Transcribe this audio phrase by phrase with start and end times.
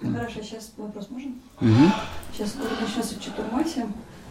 [0.00, 1.32] Хорошо, сейчас вопрос можно?
[1.60, 1.92] Угу.
[2.32, 3.84] Сейчас начнется Чатурмаси.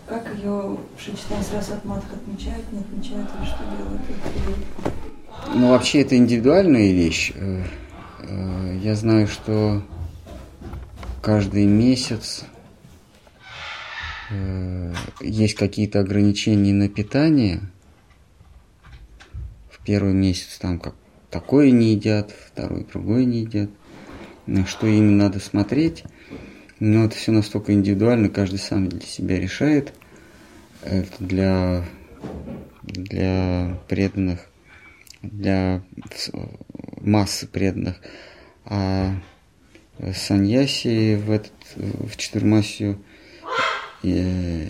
[0.07, 4.01] Как ее в с раз отматок отмечают, не отмечают, или что делают?
[5.53, 7.33] Ну, вообще, это индивидуальная вещь.
[7.35, 7.63] Э,
[8.19, 9.83] э, я знаю, что
[11.21, 12.45] каждый месяц
[14.29, 17.59] э, есть какие-то ограничения на питание.
[19.69, 20.95] В первый месяц там как
[21.29, 23.69] такое не едят, второй другое не едят.
[24.65, 26.03] Что именно надо смотреть.
[26.79, 29.93] Но это все настолько индивидуально, каждый сам для себя решает.
[30.83, 31.85] Это для,
[32.83, 34.47] для преданных,
[35.21, 35.81] для
[37.01, 37.99] массы преданных.
[38.63, 39.15] А
[40.13, 43.01] саньяси в, этот, в четырмасию
[44.03, 44.67] э,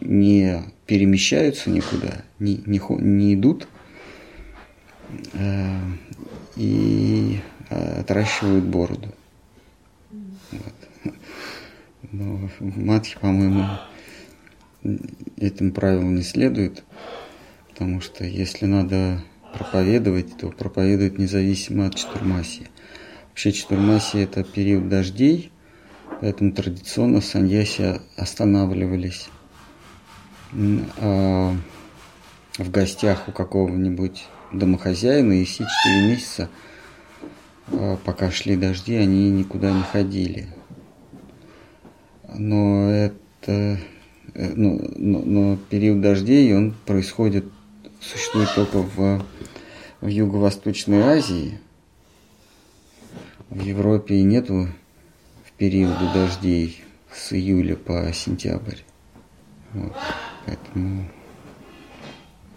[0.00, 3.66] не перемещаются никуда, не, не, не идут
[5.32, 5.80] э,
[6.56, 9.14] и отращивают бороду.
[10.52, 11.14] Вот.
[12.12, 13.66] Но в матхе, по-моему,
[15.36, 16.84] этим правилам не следует,
[17.68, 22.68] потому что если надо проповедовать, то проповедовать независимо от четурмасия.
[23.30, 25.50] Вообще четурмасия– это период дождей,
[26.20, 29.28] поэтому традиционно саньяси останавливались
[30.98, 31.54] а
[32.58, 36.48] в гостях у какого-нибудь домохозяина, и все четыре месяца,
[38.04, 40.48] пока шли дожди, они никуда не ходили.
[42.34, 43.78] Но это
[44.34, 47.44] э, но, но, но период дождей он происходит,
[48.00, 49.24] существует только в,
[50.00, 51.60] в Юго-Восточной Азии–
[53.50, 54.68] в Европе нету
[55.44, 58.80] в периоды дождей с июля по сентябрь.
[59.72, 59.96] Вот.
[60.44, 61.08] Поэтому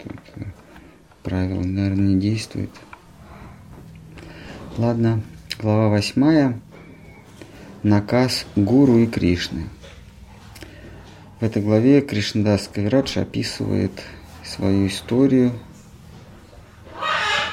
[0.02, 0.44] тут э,
[1.22, 2.70] правило, наверное, не действует.
[4.80, 5.20] Ладно,
[5.58, 6.58] глава восьмая.
[7.82, 9.66] Наказ Гуру и Кришны.
[11.38, 13.92] В этой главе Кришнадас Кавирадж описывает
[14.42, 15.52] свою историю,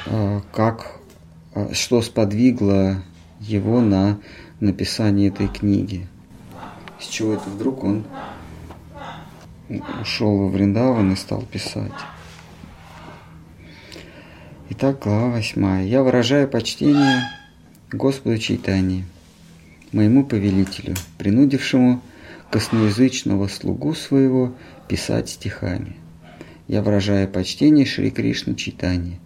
[0.05, 1.01] э, как,
[1.53, 3.03] э, что сподвигло
[3.41, 4.19] его на
[4.61, 6.07] написание этой книги.
[6.97, 8.05] С чего это вдруг он
[10.01, 11.91] ушел во Вриндаван и стал писать.
[14.69, 15.85] Итак, глава восьмая.
[15.85, 17.23] Я выражаю почтение
[17.91, 19.05] Господу Чайтани,
[19.91, 22.01] моему повелителю, принудившему
[22.51, 24.53] косноязычного слугу своего
[24.87, 25.95] писать стихами.
[26.67, 29.19] Я выражаю почтение Шри Кришна Чайтани,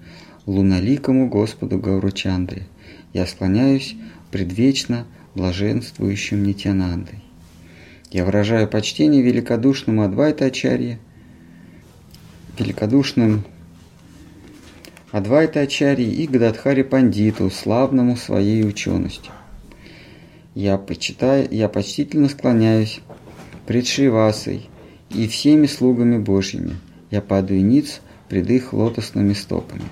[0.45, 2.67] луналикому Господу Гауручандре–
[3.13, 3.95] я склоняюсь
[4.31, 7.19] предвечно блаженствующим Нитянандой.
[8.09, 10.99] Я выражаю почтение великодушному Адвайта Ачарье,
[12.57, 13.43] великодушным
[15.11, 19.33] Адвайта Ачарье и Гададхари Пандиту, славному своей ученостью.
[20.55, 23.01] Я, почитаю, я почтительно склоняюсь
[23.67, 24.69] пред Шивасой
[25.09, 26.77] и всеми слугами Божьими.
[27.09, 29.83] Я падаю ниц пред их лотосными стопами.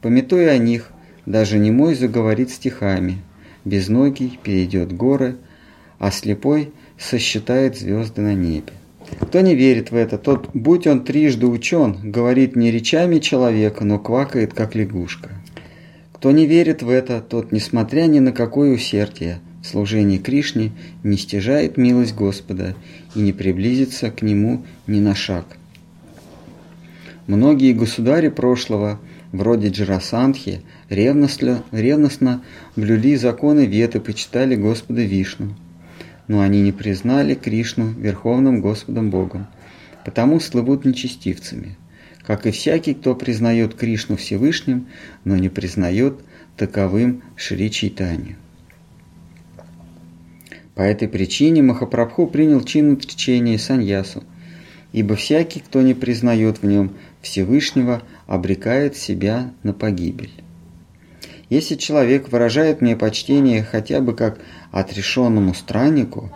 [0.00, 0.90] Пометуя о них,
[1.24, 3.18] даже немой заговорит стихами,
[3.64, 5.36] безногий перейдет горы,
[6.00, 8.72] а слепой сосчитает звезды на небе.
[9.20, 13.98] Кто не верит в это, тот, будь он трижды учен, говорит не речами человека, но
[13.98, 15.30] квакает, как лягушка.
[16.12, 21.16] Кто не верит в это, тот, несмотря ни на какое усердие, в служении Кришне не
[21.16, 22.74] стяжает милость Господа
[23.14, 25.46] и не приблизится к Нему ни на шаг.
[27.26, 29.00] Многие государи прошлого–
[29.32, 32.44] вроде Джарасандхи, ревностно, ревностно
[32.76, 35.54] блюли законы Веты, почитали Господа Вишну.
[36.28, 39.46] Но они не признали Кришну Верховным Господом Богом,
[40.04, 41.76] потому слывут нечестивцами,
[42.24, 44.86] как и всякий, кто признает Кришну Всевышним,
[45.24, 46.20] но не признает
[46.56, 48.36] таковым Шри Чайтанью.
[50.74, 54.24] По этой причине Махапрабху принял чин отречения саньясу,
[54.92, 60.32] ибо всякий, кто не признает в нем Всевышнего, обрекает себя на погибель.
[61.50, 64.40] Если человек выражает мне почтение хотя бы как
[64.72, 66.32] отрешенному страннику,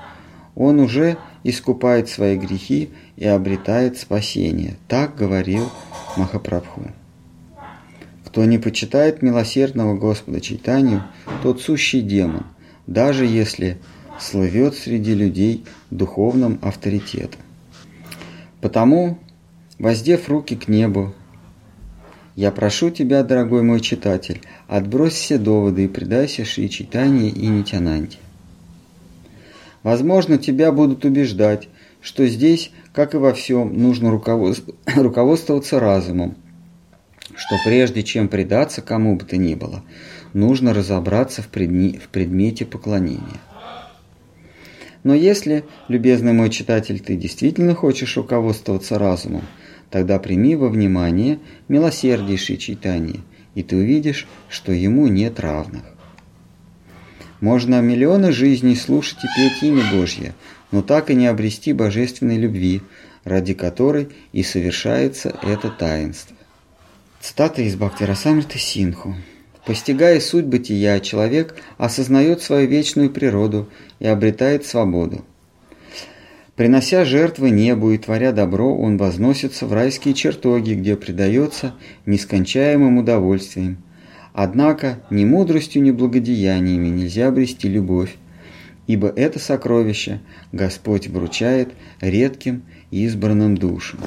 [0.55, 4.77] он уже искупает свои грехи и обретает спасение.
[4.88, 5.71] Так говорил
[6.17, 6.93] Махапрабху.
[8.25, 11.05] Кто не почитает милосердного Господа Чайтанию,
[11.43, 12.47] тот сущий демон,
[12.87, 13.79] даже если
[14.21, 17.41] слывет среди людей духовным авторитетом.
[18.61, 19.19] Потому,
[19.79, 21.15] воздев руки к небу,
[22.35, 28.19] я прошу тебя, дорогой мой читатель, отбрось все доводы и предайся Шри Читании и Нитянанде.
[29.87, 31.69] Возможно, тебя будут убеждать,
[32.00, 34.11] что здесь, как и во всем, нужно
[34.97, 36.35] руководствоваться разумом,
[37.37, 39.85] что прежде чем предаться кому бы то ни было,
[40.33, 43.41] нужно разобраться в, предме в предмете поклонения.
[45.05, 49.44] Но если, любезный мой читатель, ты действительно хочешь руководствоваться разумом,
[49.89, 53.21] тогда прими во внимание милосерднейшее читание,
[53.55, 55.95] и ты увидишь, что ему нет равных.
[57.46, 60.34] Можно миллионы жизней слушать и петь имя Божье,
[60.72, 62.82] но так и не обрести божественной любви,
[63.22, 66.37] ради которой и совершается это таинство.
[67.20, 69.14] Цитата из Бхактирасамриты Синху.
[69.64, 73.70] Постигая суть бытия, человек осознает свою вечную природу
[74.00, 75.25] и обретает свободу.
[76.56, 81.76] Принося жертвы небу и творя добро, он возносится в райские чертоги, где предается
[82.06, 83.78] нескончаемым удовольствиям.
[84.38, 88.17] Однако ни мудростью, ни благодеяниями нельзя обрести любовь,
[88.87, 90.21] ибо это сокровище
[90.53, 91.71] Господь вручает
[92.03, 94.00] редким избранным душам.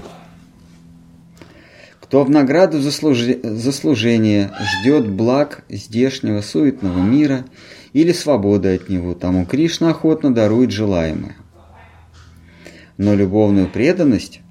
[1.99, 3.41] Кто в награду за, служи...
[3.71, 7.45] служение ждет благ здешнего суетного мира
[7.93, 11.37] или свободы от него, тому Кришна охотно дарует желаемое.
[12.97, 14.41] Но любовную преданность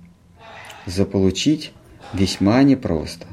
[0.86, 1.72] заполучить
[2.14, 3.28] весьма непросто.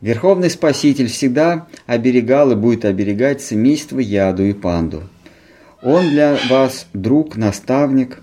[0.00, 5.04] Верховный Спаситель всегда оберегал и будет оберегать семейство Яду и Панду.
[5.82, 8.20] Он для вас друг, наставник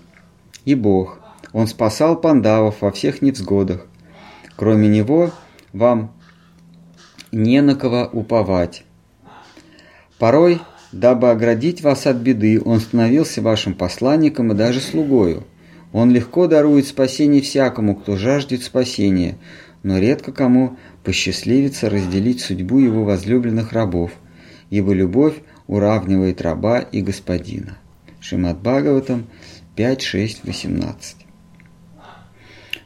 [0.64, 1.18] и Бог.
[1.52, 3.86] Он спасал пандавов во всех невзгодах,
[4.56, 5.32] Кроме него
[5.72, 6.12] вам
[7.32, 8.84] не на кого уповать.
[10.18, 10.60] Порой,
[10.92, 15.44] дабы оградить вас от беды, он становился вашим посланником и даже слугою.
[15.92, 19.38] Он легко дарует спасение всякому, кто жаждет спасения,
[19.84, 24.10] но редко кому посчастливится разделить судьбу его возлюбленных рабов,
[24.70, 25.36] ибо любовь
[25.68, 27.78] уравнивает раба и господина.
[28.18, 29.26] Шимат Бхагаватам
[29.76, 31.16] 5, 6, 18.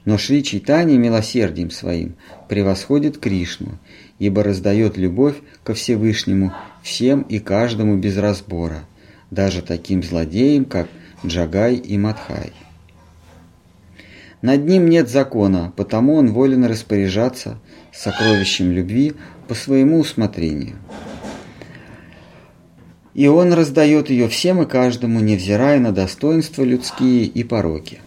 [0.05, 2.17] Но Шри Чайтани милосердием своим
[2.49, 3.79] превосходит Кришну,
[4.19, 6.53] ибо раздает любовь ко Всевышнему
[6.83, 8.85] всем и каждому без разбора,
[9.31, 10.89] даже таким злодеям, как
[11.25, 12.53] Джагай и Мадхай.
[14.41, 17.59] Над ним нет закона, потому он волен распоряжаться
[17.93, 19.15] сокровищем любви
[19.49, 20.77] по своему усмотрению.
[23.15, 27.99] И он раздает ее всем и каждому, невзирая на достоинства людские и пороки.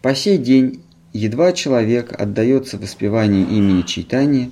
[0.00, 0.82] По сей день
[1.12, 4.50] едва человек отдается воспеванию имени Чайтани,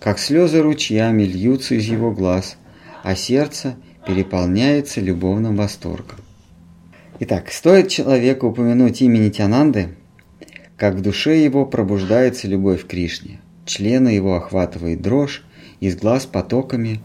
[0.00, 2.56] как слезы ручьями льются из его глаз,
[3.02, 3.76] а сердце
[4.06, 6.23] переполняется любовным восторгом.
[7.20, 9.90] Итак, стоит человеку упомянуть имя Нитянанды,
[10.76, 13.40] как в душе его пробуждается любовь к Кришне.
[13.66, 15.44] Члены его охватывает дрожь,
[15.78, 17.00] из глаз потоками,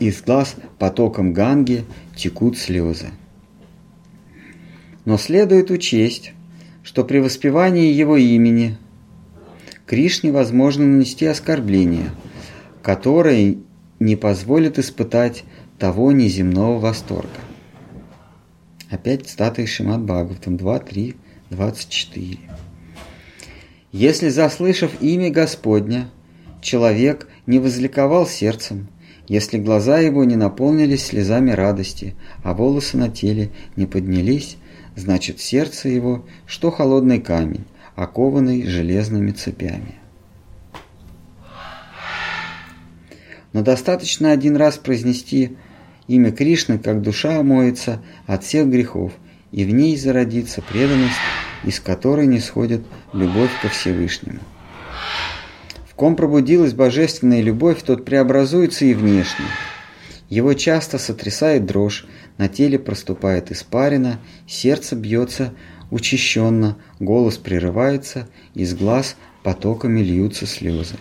[0.00, 1.84] из глаз потоком ганги
[2.14, 3.06] текут слезы.
[5.06, 6.34] Но следует учесть,
[6.82, 8.76] что при воспевании его имени
[9.86, 12.10] Кришне возможно нанести оскорбление,
[12.82, 13.56] которое
[13.98, 15.44] не позволит испытать
[15.78, 17.30] того неземного восторга.
[18.92, 21.16] Опять цитата из Шимат Бхагаватам 2, 3,
[21.48, 22.38] 24.
[23.90, 26.10] Если, заслышав имя Господня,
[26.60, 28.88] человек не возликовал сердцем,
[29.28, 34.58] если глаза его не наполнились слезами радости, а волосы на теле не поднялись,
[34.94, 37.64] значит сердце его, что холодный камень,
[37.96, 39.94] окованный железными цепями.
[43.54, 45.56] Но достаточно один раз произнести
[46.08, 49.12] имя Кришны, как душа омоется от всех грехов,
[49.50, 51.14] и в ней зародится преданность,
[51.64, 52.82] из которой не сходит
[53.12, 54.40] любовь ко Всевышнему.
[55.88, 59.44] В ком пробудилась божественная любовь, тот преобразуется и внешне.
[60.28, 62.06] Его часто сотрясает дрожь,
[62.38, 65.52] на теле проступает испарина, сердце бьется
[65.90, 70.94] учащенно, голос прерывается, из глаз потоками льются слезы.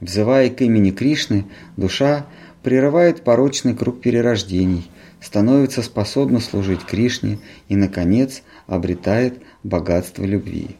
[0.00, 1.44] Взывая к имени Кришны,
[1.76, 2.26] душа
[2.66, 10.70] прерывает порочный круг перерождений, становится способна служить Кришне и, наконец, обретает богатство любви.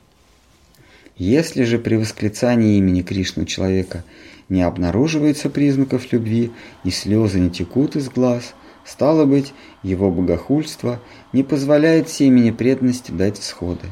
[1.16, 4.02] Если же при восклицании имени Кришны человека
[4.49, 6.50] не обнаруживается признаков любви
[6.83, 8.55] и слезы не текут из глаз–
[8.87, 9.52] Стало быть,
[9.83, 11.00] его богохульство
[11.33, 13.88] не позволяет семени преданности дать всходы.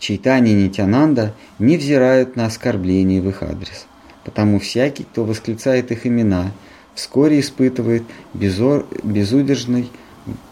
[0.00, 3.86] Чайтани и Нитянанда не взирают на оскорбления в их адрес,
[4.24, 6.52] потому всякий, кто восклицает их имена,
[6.94, 8.86] вскоре испытывает безор...
[9.02, 9.88] безудержный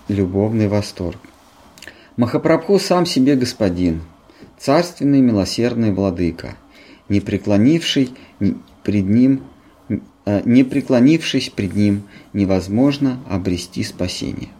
[0.08, 1.18] любовный восторг.
[2.16, 4.02] Махапрабху сам себе господин,
[4.58, 6.56] царственный милосердный владыка,
[7.08, 8.10] не преклонивший
[8.82, 9.42] пред ним
[10.28, 12.02] Э, не преклонившись пред Ним,
[12.34, 14.50] невозможно обрести спасение.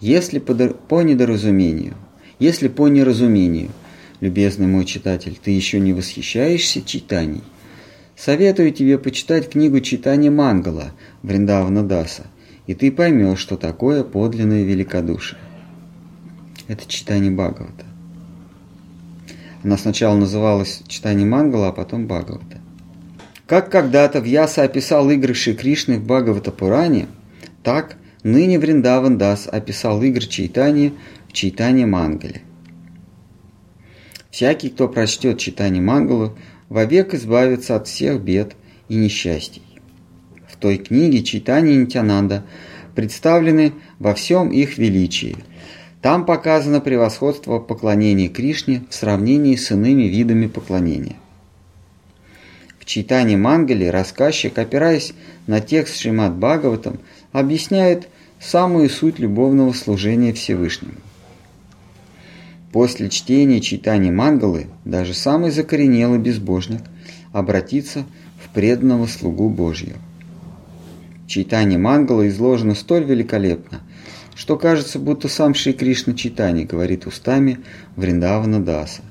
[0.00, 1.96] Если по недоразумению,
[2.38, 3.70] если по неразумению,
[4.20, 7.42] любезный мой читатель, ты еще не восхищаешься читанием,
[8.18, 10.90] Советую тебе почитать книгу читания Мангала
[11.22, 12.24] Вриндавана Даса,
[12.66, 15.38] и ты поймешь, что такое подлинное великодушие.
[16.66, 17.84] Это читание Бхагавата.
[19.62, 22.60] Она сначала называлась читание Мангала, а потом Бхагавата.
[23.46, 27.06] Как когда-то Вьяса описал игры Шри Кришны в Бхагавата Пуране,
[27.62, 30.92] так ныне Вриндаван Дас описал игры Чайтани
[31.28, 32.42] в Чайтане Мангале.
[34.32, 36.36] Всякий, кто прочтет читание Мангалу,
[36.68, 38.54] вовек избавится от всех бед
[38.88, 39.62] и несчастий.
[40.46, 42.44] В той книге читания Нитянанда
[42.94, 45.36] представлены во всем их величии.
[46.02, 51.16] Там показано превосходство поклонения Кришне в сравнении с иными видами поклонения.
[52.78, 55.12] В читании Мангали рассказчик, опираясь
[55.46, 56.98] на текст Шримад Бхагаватам,
[57.32, 58.08] объясняет
[58.40, 60.94] самую суть любовного служения Всевышнему.
[62.78, 66.82] После чтения читания Мангалы даже самый закоренелый безбожник
[67.32, 68.06] обратится
[68.40, 69.98] в преданного слугу Божьего.
[71.26, 73.80] Читание Мангала изложено столь великолепно,
[74.36, 77.58] что кажется, будто сам Шри Кришна Читани говорит устами
[77.96, 79.02] Вриндавана Даса.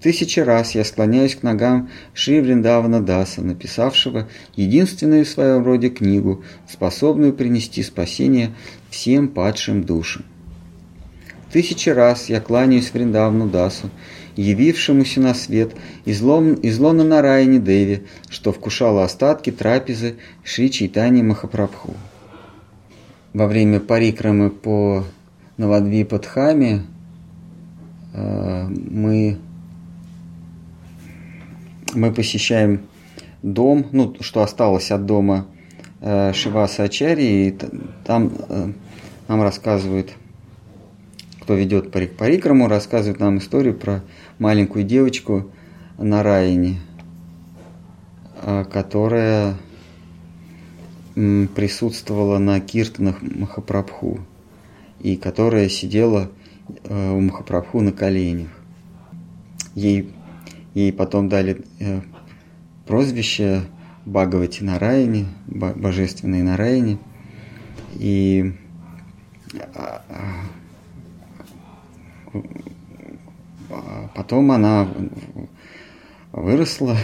[0.00, 6.42] Тысячи раз я склоняюсь к ногам Шри Вриндавана Даса, написавшего единственную в своем роде книгу,
[6.66, 8.54] способную принести спасение
[8.88, 10.24] всем падшим душам.
[11.52, 13.90] Тысячи раз я кланяюсь Вриндавну Дасу,
[14.36, 15.72] явившемуся на свет
[16.06, 21.92] из, лон, из лона Нараяни Деви, что вкушало остатки трапезы Шри Чайтани Махапрабху.
[23.34, 25.04] Во время парикрамы по
[25.58, 26.84] Навадвипадхаме
[28.14, 29.36] э, мы,
[31.92, 32.80] мы посещаем
[33.42, 35.46] дом, ну, что осталось от дома
[36.00, 37.58] э, Шиваса Ачари, и
[38.04, 38.72] там э,
[39.28, 40.12] нам рассказывают
[41.42, 44.04] кто ведет парикраму, рассказывает нам историю про
[44.38, 45.50] маленькую девочку
[45.98, 46.78] на Райне,
[48.36, 49.56] а, которая
[51.14, 54.20] присутствовала на киртанах Махапрабху
[55.00, 56.30] и которая сидела
[56.84, 58.48] э, у Махапрабху на коленях.
[59.74, 60.14] Ей,
[60.74, 62.00] ей потом дали э,
[62.86, 63.62] прозвище
[64.06, 66.98] Бхагавати Нараяни, Божественной Нараяни.
[67.94, 68.54] И
[69.74, 70.22] а, а,
[74.14, 74.88] потом она
[76.32, 76.96] выросла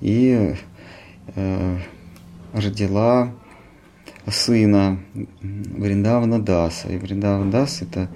[0.00, 0.54] и
[1.34, 1.78] э,
[2.52, 3.32] родила
[4.26, 5.00] сына
[5.42, 6.88] Вриндавана Даса.
[6.88, 8.08] И Вриндаван Дас это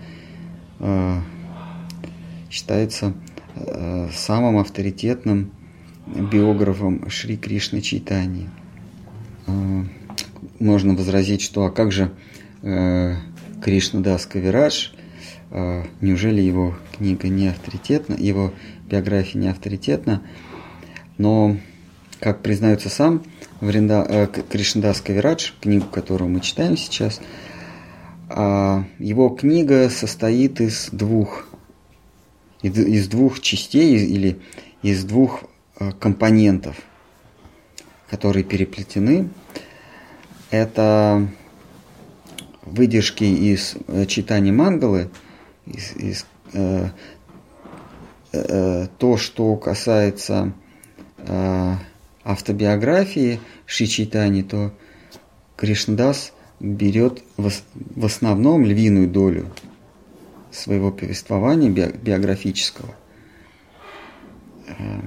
[0.81, 1.21] э,
[2.51, 3.15] считается
[3.57, 5.53] э, самым авторитетным
[6.07, 8.49] биографом Шри Кришны Чайтани.
[9.47, 9.85] Э,
[10.61, 12.13] можно возразить, что а как же
[12.63, 13.17] э,
[13.63, 14.91] Кришна Дас Кавирадж–
[15.57, 18.53] а, неужели его книга не авторитетна, его
[18.89, 20.23] биография не авторитетна,
[21.19, 21.57] но,
[22.21, 23.23] как признается сам
[23.61, 27.21] Вринда, э, Кришндас Кавирадж, книгу, которую мы читаем сейчас,
[28.31, 31.47] э, его книга состоит из двух,
[32.63, 34.41] из, двух частей или
[34.83, 35.45] из двух
[35.79, 36.77] э, компонентов,
[38.09, 39.29] которые переплетены.
[40.51, 41.29] Это
[42.63, 45.11] выдержки из э, читания Мангалы–
[45.67, 46.27] из, из,
[48.99, 50.53] то, что касается
[51.19, 51.75] э,
[52.25, 54.73] автобиографии Шичитани, то
[55.57, 59.51] Кришнадас берет в, основном львиную долю
[60.51, 62.95] своего повествования биографического
[64.67, 65.01] э,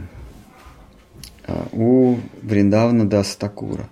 [1.47, 3.89] э, у Вриндавна Дастакура.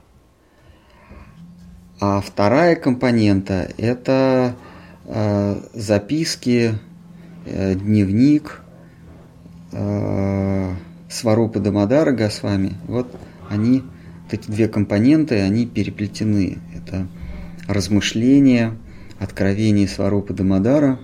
[2.00, 4.56] А вторая компонента– это
[5.08, 6.74] Э, записки, э,
[7.46, 8.62] дневник
[9.72, 10.74] э,
[11.10, 12.74] Сварупа Дамадара Госвами.
[12.88, 13.16] Вот
[13.50, 13.84] они,
[14.24, 16.58] вот эти две компоненты, они переплетены.
[16.76, 17.08] Это
[17.68, 18.74] размышления,
[19.20, 21.00] откровение Сварупа Дамадара,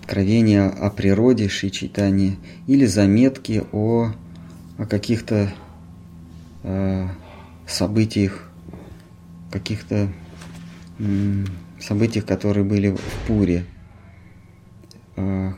[0.00, 4.12] откровение о природе Шри Чайтани или заметки о,
[4.78, 5.50] о каких-то
[6.62, 7.06] э,
[7.66, 8.50] событиях,
[9.50, 10.08] каких-то
[11.80, 13.64] событиях, которые были в Пуре.
[15.20, 15.54] А,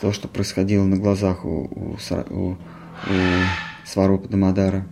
[0.00, 1.96] то, что происходило на глазах у, у,
[2.30, 2.56] у, у
[3.84, 4.86] Сварупа Дамадара.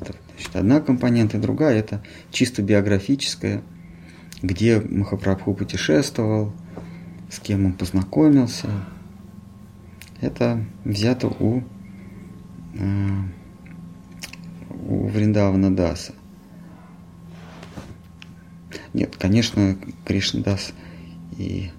[0.00, 3.62] Это, значит, одна компонента, другая– это чисто биографическая,
[4.42, 6.52] где Махапрабху путешествовал,
[7.30, 8.68] с кем он познакомился.
[10.20, 11.62] Это взято у,
[12.78, 13.22] а,
[14.86, 16.12] у Вриндавана Даса.
[18.92, 20.74] Нет, конечно, Кришна даст
[21.36, 21.70] и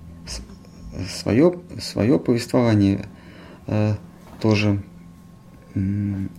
[1.07, 3.05] свое, свое повествование
[3.67, 3.95] э,
[4.41, 4.81] тоже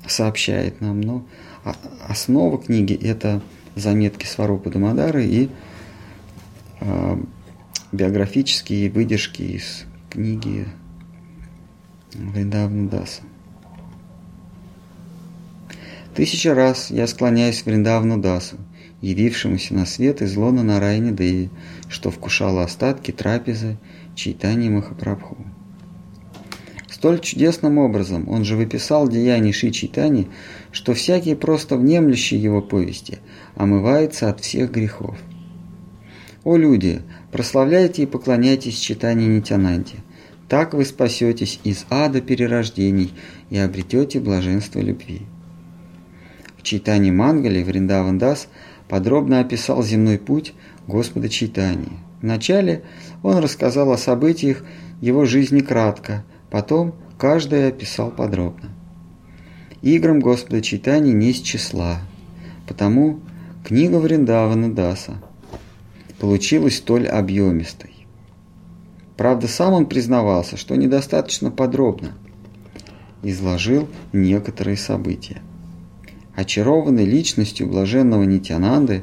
[0.06, 1.24] сообщает нам, но
[2.08, 3.40] основа книги это
[3.74, 5.50] заметки Сварупа Дамадары и
[6.80, 7.22] э,
[7.92, 10.66] биографические выдержки из книги
[12.14, 13.22] Вриндавна Даса.
[16.14, 18.56] Тысяча раз я склоняюсь Вриндавну Дасу,
[19.00, 21.50] явившемуся на свет из лона Нарайни Деви,
[21.88, 23.78] что вкушало остатки трапезы
[24.20, 25.38] Чайтани Махапрабху.
[26.90, 30.28] Столь чудесным образом он же выписал деяния Ши Чайтани,
[30.72, 33.20] что всякий просто внемлющий его повести
[33.54, 35.16] омывается от всех грехов.
[36.44, 37.00] О люди,
[37.32, 39.94] прославляйте и поклоняйтесь читанию Нитянанде.
[40.50, 43.14] Так вы спасетесь из ада перерождений
[43.48, 45.22] и обретете блаженство любви.
[46.58, 48.48] В читании Мангали Вриндаван Дас
[48.86, 50.52] подробно описал земной путь
[50.86, 52.09] Господа Читания.
[52.22, 52.82] Вначале
[53.22, 54.64] он рассказал о событиях
[55.00, 58.70] его жизни кратко, потом каждое описал подробно.
[59.82, 62.00] Играм Господа Читания не с числа,
[62.66, 63.20] потому
[63.64, 65.22] книга Вриндавана Даса–
[66.20, 67.90] получилась столь объемистой.
[69.16, 72.12] Правда, сам он признавался, что недостаточно подробно
[73.22, 75.42] изложил некоторые события.
[76.36, 79.02] Очарованный личностью блаженного Нитянанды,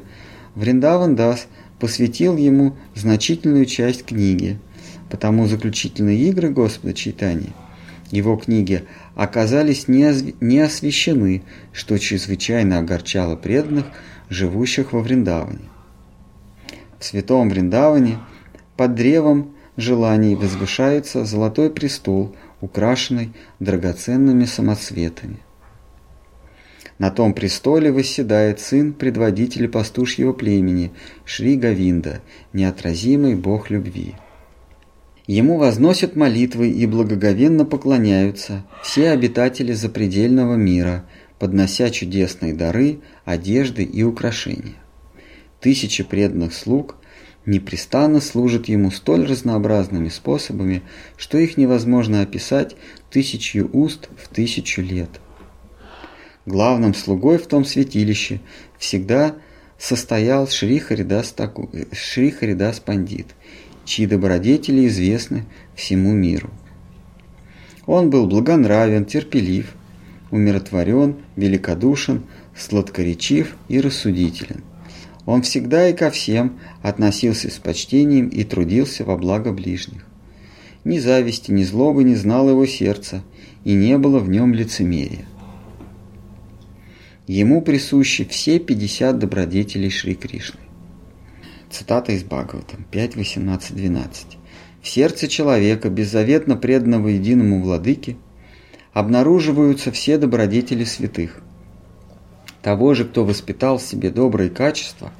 [0.54, 1.46] Вриндаван Дас
[1.78, 4.58] посвятил ему значительную часть книги,
[5.10, 7.52] потому заключительные игры Господа Читания,
[8.10, 11.42] его книги, оказались не освящены,
[11.72, 13.86] что чрезвычайно огорчало преданных,
[14.28, 15.68] живущих во Вриндаване.
[16.98, 18.18] В святом Вриндаване
[18.76, 25.38] под древом желаний возвышается золотой престол, украшенный драгоценными самоцветами.
[26.98, 30.90] На том престоле восседает сын предводителя пастушьего племени
[31.24, 32.20] Шри Гавинда,
[32.52, 34.16] неотразимый бог любви.
[35.28, 41.04] Ему возносят молитвы и благоговенно поклоняются все обитатели запредельного мира,
[41.38, 44.74] поднося чудесные дары, одежды и украшения.
[45.60, 46.96] Тысячи преданных слуг
[47.46, 50.82] непрестанно служат ему столь разнообразными способами,
[51.16, 52.74] что их невозможно описать
[53.10, 55.20] тысячью уст в тысячу лет.
[56.48, 58.40] Главным слугой в том святилище
[58.78, 59.34] всегда
[59.78, 61.34] состоял Шри Харидас,
[62.80, 63.26] Пандит,
[63.84, 66.48] чьи добродетели известны всему миру.
[67.84, 69.74] Он был благонравен, терпелив,
[70.30, 72.22] умиротворен, великодушен,
[72.56, 74.64] сладкоречив и рассудителен.
[75.26, 80.06] Он всегда и ко всем относился с почтением и трудился во благо ближних.
[80.84, 83.22] Ни зависти, ни злобы не знал его сердца,
[83.64, 85.26] и не было в нем лицемерия.
[87.28, 90.60] Ему присущи все 50 добродетелей Шри Кришны.
[91.70, 94.26] Цитата из Бхагаватам 5, 18, 12.
[94.80, 98.16] В сердце человека, беззаветно преданного единому владыке,
[98.94, 101.42] обнаруживаются все добродетели святых.
[102.62, 105.12] Того же, кто воспитал в себе добрые качества,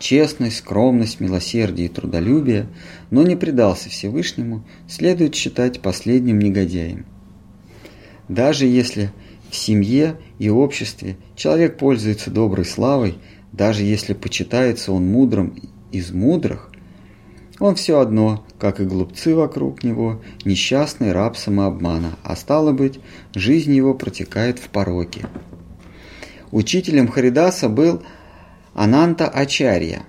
[0.00, 2.66] честность, скромность, милосердие и трудолюбие,
[3.12, 7.06] но не предался Всевышнему, следует считать последним негодяем.
[8.28, 9.12] Даже если
[9.52, 13.18] в семье и обществе человек пользуется доброй славой,
[13.52, 15.54] даже если почитается он мудрым
[15.92, 16.70] из мудрых,
[17.58, 22.98] он все одно, как и глупцы вокруг него, несчастный раб самообмана, а стало быть,
[23.34, 25.26] жизнь его протекает в пороке.
[26.50, 28.02] Учителем Харидаса был
[28.72, 30.04] Ананта Ачарья,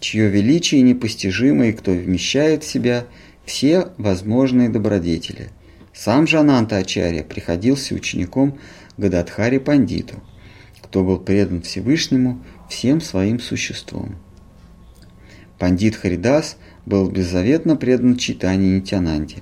[0.00, 3.04] чье величие непостижимо и кто вмещает в себя
[3.44, 5.50] все возможные добродетели.
[5.96, 8.58] Сам же Ананта Ачарья приходился учеником
[8.96, 10.16] Гададхари Пандиту,
[10.82, 14.16] кто был предан Всевышнему всем своим существом.
[15.58, 19.36] Пандит Харидас был беззаветно предан читанию Нитянанде.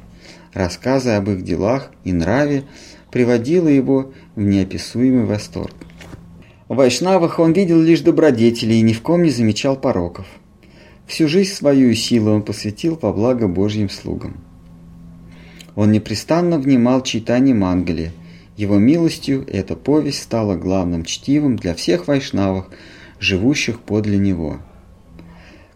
[0.53, 2.65] Рассказы об их делах и нраве
[3.11, 5.75] приводило его в неописуемый восторг.
[6.69, 10.27] В Вайшнавах он видел лишь добродетели и ни в ком не замечал пороков.
[11.07, 14.39] Всю жизнь свою и силу он посвятил во благо Божьим слугам.
[15.75, 18.13] Он непрестанно внимал читанию Мангали.
[18.57, 22.67] Его милостью эта повесть стала главным чтивом для всех вайшнавов,
[23.19, 24.59] живущих подле него.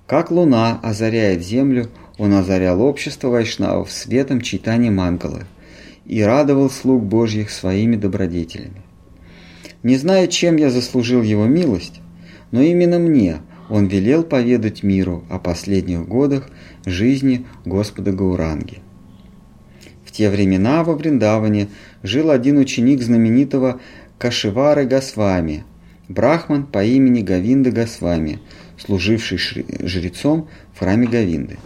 [0.07, 1.89] Как луна озаряет землю,
[2.19, 5.45] он озарял общество вайшнавов светом читания Мангалы
[6.05, 8.83] и радовал слуг Божьих своими добродетелями.
[9.83, 12.01] Не знаю, чем я заслужил его милость,
[12.51, 13.39] но именно мне
[13.69, 16.49] он велел поведать миру о последних годах
[16.87, 18.79] жизни Господа Гауранги.
[20.05, 21.69] В те времена во Вриндаване
[22.03, 23.81] жил один ученик знаменитого
[24.19, 25.65] Кашивары Госвами,
[26.09, 28.41] брахман по имени Гавинда Госвами,
[28.77, 31.59] служивший жрецом в храме Гавинды.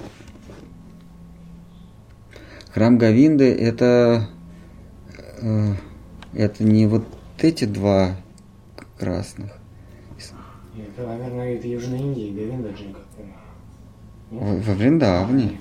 [2.72, 4.28] Храм Гавинды– это
[5.42, 5.74] э,
[6.34, 7.04] Это не вот
[7.38, 8.16] эти два
[8.98, 9.50] красных.
[10.74, 13.04] Это, наверное, это Южная Индия, Говиндаджи, как
[14.30, 15.58] Во, Вриндавне.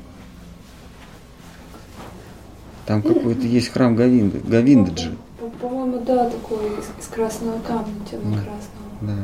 [2.85, 5.15] Там какой-то есть храм Говинда, Говиндаджи.
[5.39, 8.59] По- По-моему, да, такой из, из красного камня, темно-красного.
[9.01, 9.15] Да.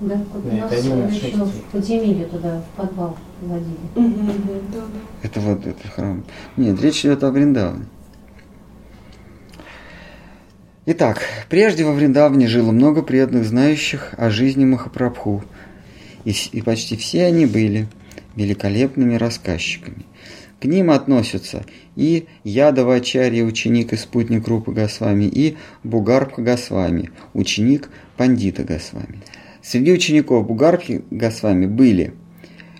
[0.00, 0.72] Да, вот Да, нас
[1.12, 3.66] еще в подземелье туда, в подвал водили.
[3.94, 4.26] Мгм,
[4.72, 4.82] Да, да.
[5.22, 6.22] Это вот этот храм.
[6.56, 7.86] Нет, речь идет о Вриндавне.
[10.86, 15.42] Итак, прежде во Вриндавне жило много преданных, знающих о жизни Махапрабху.
[16.24, 17.88] И, и почти все они были
[18.36, 20.04] великолепными рассказчиками.
[20.60, 21.66] К ним относятся
[21.96, 29.20] и Ядавачарья, ученик и спутник Рупы Госвами, и Бугарбха Госвами, ученик Пандита Госвами.
[29.62, 32.14] Среди учеников Бугарбхи Госвами были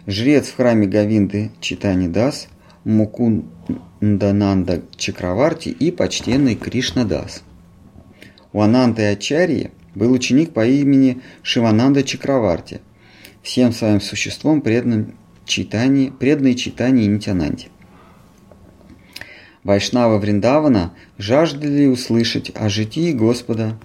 [0.07, 2.49] жрец в храме Говинды Читани Дас,
[2.85, 7.43] Мукундананда Чакраварти и почтенный Кришна Дас.
[8.55, 12.81] У Ананты Ачарьи был ученик по имени Шивананда Чакраварти,
[13.43, 17.69] всем своим существом преданным читании, преданной читании и Нитянанде.
[19.65, 23.79] Вайшнава Вриндавана жаждали услышать о житии Господа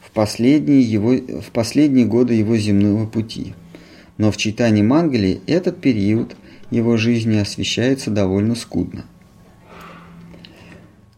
[0.00, 3.54] в последние, его, в последние годы его земного пути.
[4.16, 6.36] Но в читании Мангали этот период
[6.70, 9.04] его жизни освещается довольно скудно.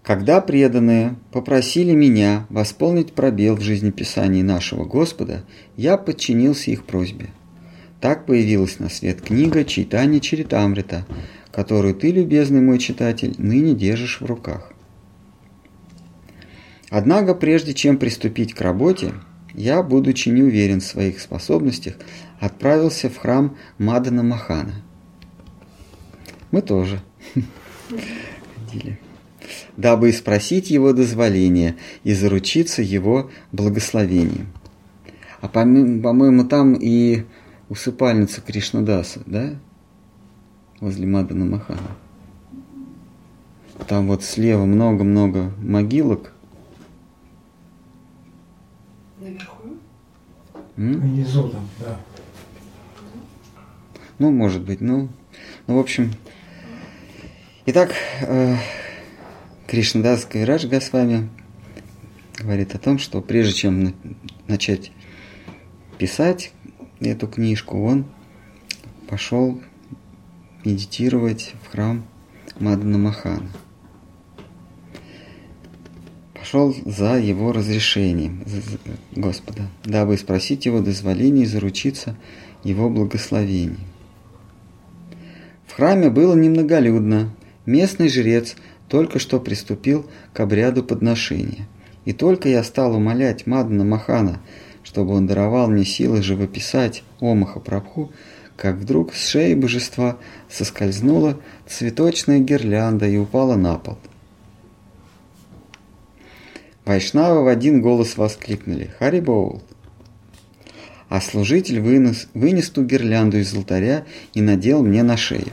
[0.03, 5.45] Когда преданные попросили меня восполнить пробел в жизнеписании нашего Господа,
[5.77, 7.31] я подчинился их просьбе.
[8.07, 11.05] Так появилась на свет книга Чайтани Чаритамрита,
[11.51, 14.73] которую ты, любезный мой читатель, ныне держишь в руках.
[16.89, 19.15] Однако, прежде чем приступить к работе,
[19.55, 21.95] я, будучи не уверен в своих способностях,
[22.39, 24.85] отправился в храм Мадана Махана.
[26.53, 27.03] Мы тоже
[28.55, 29.01] ходили
[29.77, 34.47] дабы спросить его дозволения и заручиться его благословением.
[35.41, 37.25] А по-моему, там и
[37.69, 39.55] усыпальница Кришнадаса, да?
[40.81, 41.97] Возле Мадана Махана.
[43.89, 46.33] Там вот слева много-много могилок.
[49.21, 49.69] Наверху?
[50.77, 51.01] М?
[51.01, 52.01] Внизу там, да.
[54.19, 55.09] Ну, может быть, ну,
[55.67, 56.13] ну в общем.
[57.67, 58.57] Итак, э,
[59.67, 61.29] Кришнадас Кавирадж Госвами
[62.39, 63.93] говорит о том, что прежде чем на-
[64.47, 64.93] начать
[65.99, 66.53] писать
[67.01, 68.07] эту книжку, он
[69.09, 69.61] пошел
[70.65, 72.05] медитировать в храм
[72.59, 73.51] Мадана Махана.
[76.35, 78.45] Пошел за его разрешением
[79.13, 82.17] Господа, дабы спросить его дозволения и заручиться
[82.63, 83.81] его благословением.
[85.67, 87.35] В храме было немноголюдно.
[87.67, 88.57] Местный жрец
[88.89, 91.67] только что приступил к обряду подношения.
[92.05, 94.41] И только я стал умолять Мадана Махана,
[94.87, 98.13] чтобы он даровал мне силы живописать о Махапрабху,
[98.57, 100.17] как вдруг с шеи божества
[100.49, 103.99] соскользнула цветочная гирлянда и упала на пол.
[106.85, 109.61] Вайшнавы в один голос воскликнули «Харибоул!»
[111.09, 115.53] А служитель вынес, вынес ту гирлянду из алтаря и надел мне на шею.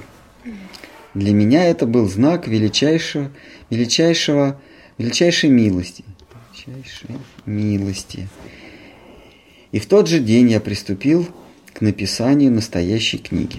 [1.16, 3.32] Для меня это был знак величайшего,
[3.72, 4.62] величайшего,
[5.00, 6.06] величайшей милости.
[6.54, 7.18] Величайшей
[7.48, 8.30] милости.
[9.74, 11.28] И в тот же день я приступил
[11.74, 13.58] к написанию настоящей книги.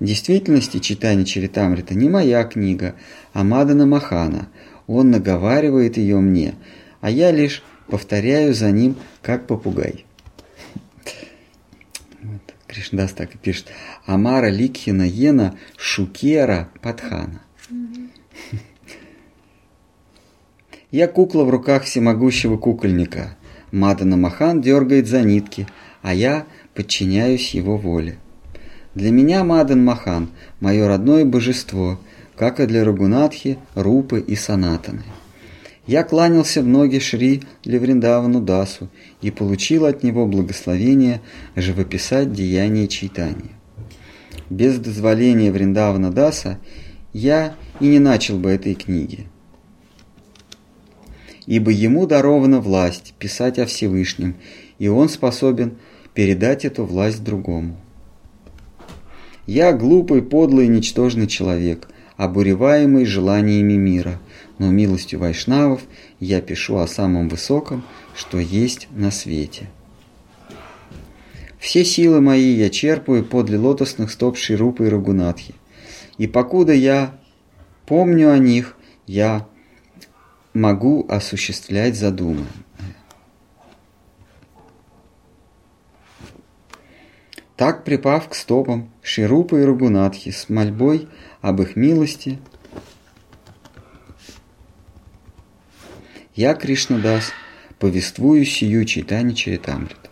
[0.00, 2.96] В действительности читание Чаритамрита не моя книга,
[3.32, 4.48] а Мадана Махана.
[4.88, 6.56] Он наговаривает ее мне,
[7.00, 10.04] а я лишь повторяю за ним, как попугай.
[12.20, 13.68] Вот, Кришнадас так и пишет.
[14.06, 17.42] Амара Ликхина Йена Шукера Падхана.
[20.90, 23.36] Я кукла в руках всемогущего кукольника.
[23.72, 25.66] Мадана Махан дергает за нитки,
[26.02, 28.18] а я подчиняюсь его воле.
[28.94, 30.30] Для меня Мадан Махан–
[30.60, 32.00] мое родное божество,
[32.36, 35.02] как и для Рагунатхи, Рупы и Санатаны.
[35.86, 38.88] Я кланялся в ноги Шри Левриндавану Дасу
[39.22, 41.20] и получил от него благословение
[41.56, 43.52] живописать деяния читания.
[44.50, 46.58] Без дозволения Вриндавана Даса
[47.12, 49.26] я и не начал бы этой книги.
[51.46, 54.36] Ибо ему дарована власть писать о Всевышнем,
[54.78, 55.78] и он способен
[56.14, 57.76] передать эту власть другому.
[59.46, 64.20] Я глупый, подлый, ничтожный человек, обуреваемый желаниями мира,
[64.58, 65.82] но милостью вайшнавов
[66.20, 67.82] я пишу о самом высоком,
[68.14, 69.68] что есть на свете.
[71.58, 75.54] Все силы мои я черпаю подле лотосных стоп Ширупы и Рагунатхи.
[76.16, 77.18] И покуда я
[77.86, 78.76] помню о них,
[79.06, 79.46] я
[80.52, 82.46] могу осуществлять задуманное.
[87.56, 91.08] Так, припав к стопам Ширупа и Ругунатхи с мольбой
[91.42, 92.38] об их милости,
[96.34, 97.32] я, Кришнадас,
[97.78, 100.08] повествую сию читание Чаритамрита.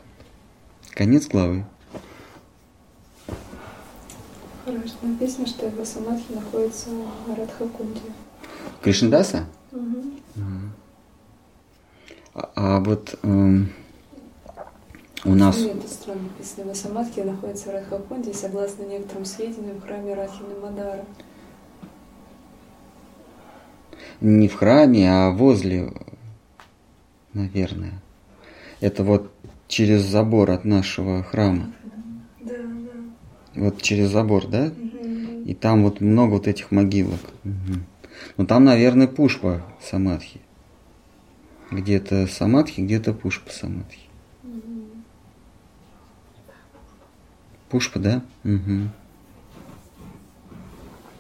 [0.91, 1.65] Конец главы.
[4.67, 4.95] Хорошо.
[5.01, 8.01] Написано, что его самадхи находится в Радхакунде.
[8.83, 9.47] Кришнадаса?
[12.35, 13.71] А, а вот эм,
[15.25, 15.59] у нас...
[15.59, 16.63] Нет, это странно написано.
[16.65, 21.05] Его самадхи находится в Радхакунде, согласно некоторым сведениям, в храме Рахины Мадара.
[24.21, 25.93] не в храме, а возле,
[27.35, 28.01] наверное.
[28.81, 29.33] Это вот
[29.67, 31.73] через забор от нашего храма.
[32.41, 32.55] Да,
[33.55, 33.61] да.
[33.61, 34.73] Вот через забор, да?
[35.45, 37.21] И там вот много вот этих могилок.
[37.45, 37.85] Мгм.
[38.37, 40.41] Ну там, наверное, Пушпа Самадхи.
[41.71, 44.09] Где-то Самадхи, где-то Пушпа Самадхи.
[47.69, 48.23] Пушпа, да?
[48.45, 48.91] Мгм.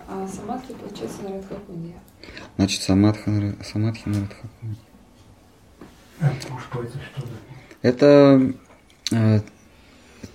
[0.08, 1.92] А самадхи, получается, на Радхакунде.
[2.56, 4.80] Значит, Самадха, Самадхи на Радхакунде.
[6.20, 7.28] Это уж по это что?
[7.82, 8.52] Это
[9.12, 9.40] э,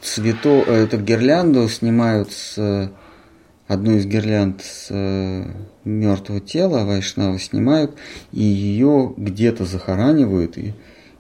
[0.02, 2.92] цвето, э, это гирлянду снимают с
[3.68, 5.46] одну из гирлянд с э,
[5.84, 7.98] мертвого тела Вайшнава снимают
[8.32, 10.74] и ее где-то захоранивают и,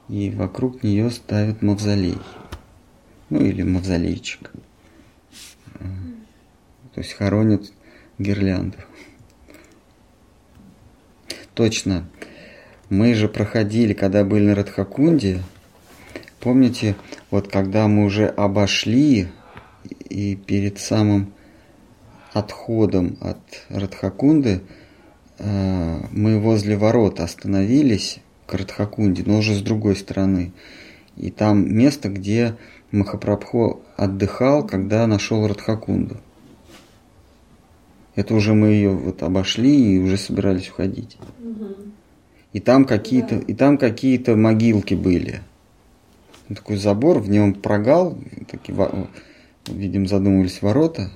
[0.10, 2.18] и вокруг нее ставят мавзолей.
[3.30, 4.52] Ну или мавзолейчик.
[5.80, 5.86] Э,
[6.94, 7.72] То есть хоронят
[8.20, 8.78] гирлянду.
[11.54, 12.10] Точно.
[12.90, 15.42] Мы же проходили, когда были на Радхакунде,
[16.40, 16.96] помните,
[17.32, 19.30] вот когда мы уже обошли
[20.10, 21.34] и перед самым
[22.34, 24.62] отходом от Радхакунды
[25.38, 30.52] э, мы возле ворот остановились к Радхакунде, но уже с другой стороны.
[31.16, 32.56] И там место, где
[32.92, 36.18] Махапрабху отдыхал, когда нашел Радхакунду.
[38.16, 41.18] Это уже мы ее вот обошли и уже собирались уходить.
[42.52, 43.42] И там какие-то, Да.
[43.48, 45.42] и там какие-то могилки были.
[46.50, 48.18] Такой забор, в нем прогал,
[48.48, 48.76] такие,
[49.68, 51.10] видим, задумывались ворота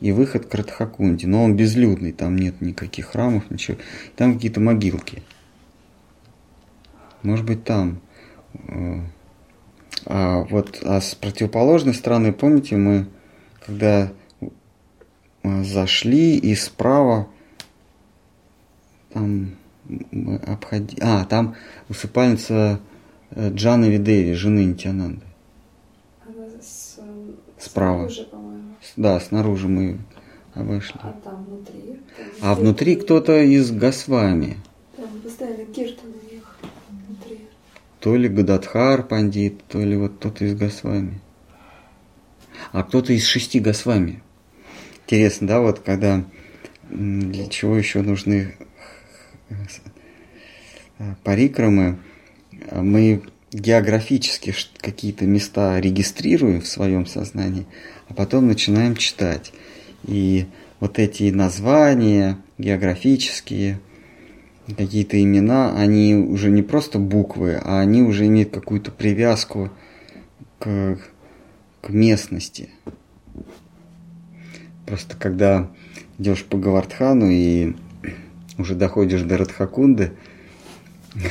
[0.00, 1.26] и выход к Радхакунде.
[1.26, 3.78] Но он безлюдный, там нет никаких храмов, ничего.
[4.16, 5.22] Там какие-то могилки.
[7.22, 8.00] Может быть, там.
[8.54, 9.00] Э,
[10.06, 13.08] А вот а с противоположной стороны, помните, мы
[13.66, 14.48] когда э,
[15.64, 17.28] зашли и справа
[19.12, 19.56] там
[20.10, 20.96] мы обходи...
[21.00, 21.54] А, там
[21.88, 22.80] усыпальница
[23.30, 25.27] э, Джаны Видеви, жены Нитянанды.
[27.68, 28.08] Э, Справа.
[28.08, 28.28] снаружи,
[28.96, 29.98] Да, снаружи мы
[30.54, 31.00] обошли.
[31.02, 32.00] А там внутри.
[32.40, 34.56] А внутри кто-то из Госвами.
[34.96, 36.58] Там поставили киртан у них
[36.90, 37.40] внутри.
[38.00, 41.20] То ли Гададхар пандит, то ли вот кто-то из Госвами.
[42.72, 44.22] А кто-то из шести Госвами.
[45.04, 46.24] Интересно, да, вот когда
[46.90, 48.54] для чего еще нужны
[50.98, 51.98] э, парикрамы,
[52.70, 57.66] а мы географически какие-то места регистрируем в своем сознании,
[58.08, 59.52] а потом начинаем читать.
[60.06, 60.46] И
[60.80, 63.80] вот эти названия географические,
[64.76, 69.70] какие-то имена, они уже не просто буквы, а они уже имеют какую-то привязку
[70.58, 70.98] к,
[71.80, 72.68] к местности.
[74.84, 75.70] Просто когда
[76.18, 77.74] идешь по Гавардхану и
[78.58, 80.12] уже доходишь до Радхакунды,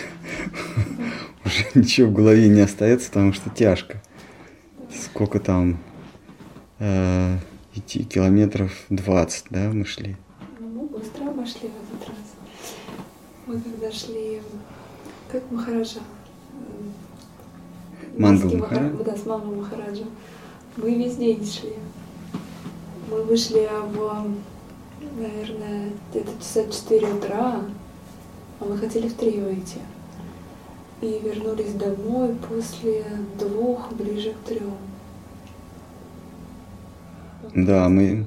[1.48, 4.02] уже ничего в голове не остается, потому что тяжко.
[5.04, 5.78] Сколько там
[6.80, 7.38] э,
[7.76, 10.16] идти километров 20, да, мы шли.
[10.60, 12.18] Ну, мы быстро обошли в этот раз.
[13.48, 14.42] Мы когда шли,
[15.32, 16.00] как Махараджа?
[16.54, 19.04] М, Мангал Маски Махара- Махарадж?
[19.06, 20.06] Да, с мамой Махараджа.
[20.78, 21.74] Мы весь день шли.
[23.10, 24.28] Мы вышли в,
[25.18, 27.62] наверное, где-то часа 4 утра,
[28.60, 29.80] а мы хотели в 3 выйти.
[31.02, 33.06] И вернулись домой после
[33.40, 34.74] двух, ближе к трем.
[37.54, 38.26] Да, мы,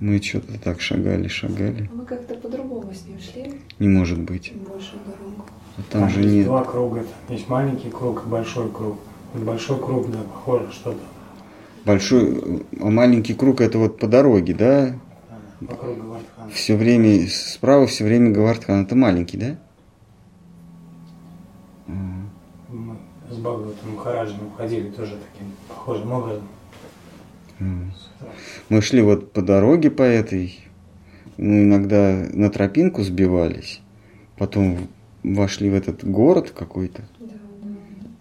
[0.00, 1.88] мы что-то так шагали, шагали.
[1.92, 4.52] Мы как-то по-другому с ним шли, Не может быть.
[4.54, 5.44] большую дорогу.
[5.78, 6.46] А Там же есть нет.
[6.46, 7.04] два круга.
[7.30, 8.98] Есть маленький круг и большой круг.
[9.34, 11.00] Большой круг, да, похоже что-то.
[11.86, 14.94] Большой, а маленький круг это вот по дороге, да?
[15.60, 16.50] Вокруг Гавардхана.
[16.52, 18.82] Все время, справа все время Гавардхан.
[18.84, 19.56] Это маленький, да?
[21.88, 22.30] М.
[22.68, 22.96] Мы
[23.30, 26.48] с Бхагаватом Махараджем ходили тоже таким похожим образом.
[28.68, 30.58] Мы шли вот по дороге по этой.
[31.36, 33.80] Мы иногда на тропинку сбивались.
[34.36, 34.88] Потом
[35.22, 37.34] вошли в этот город какой-то, Да,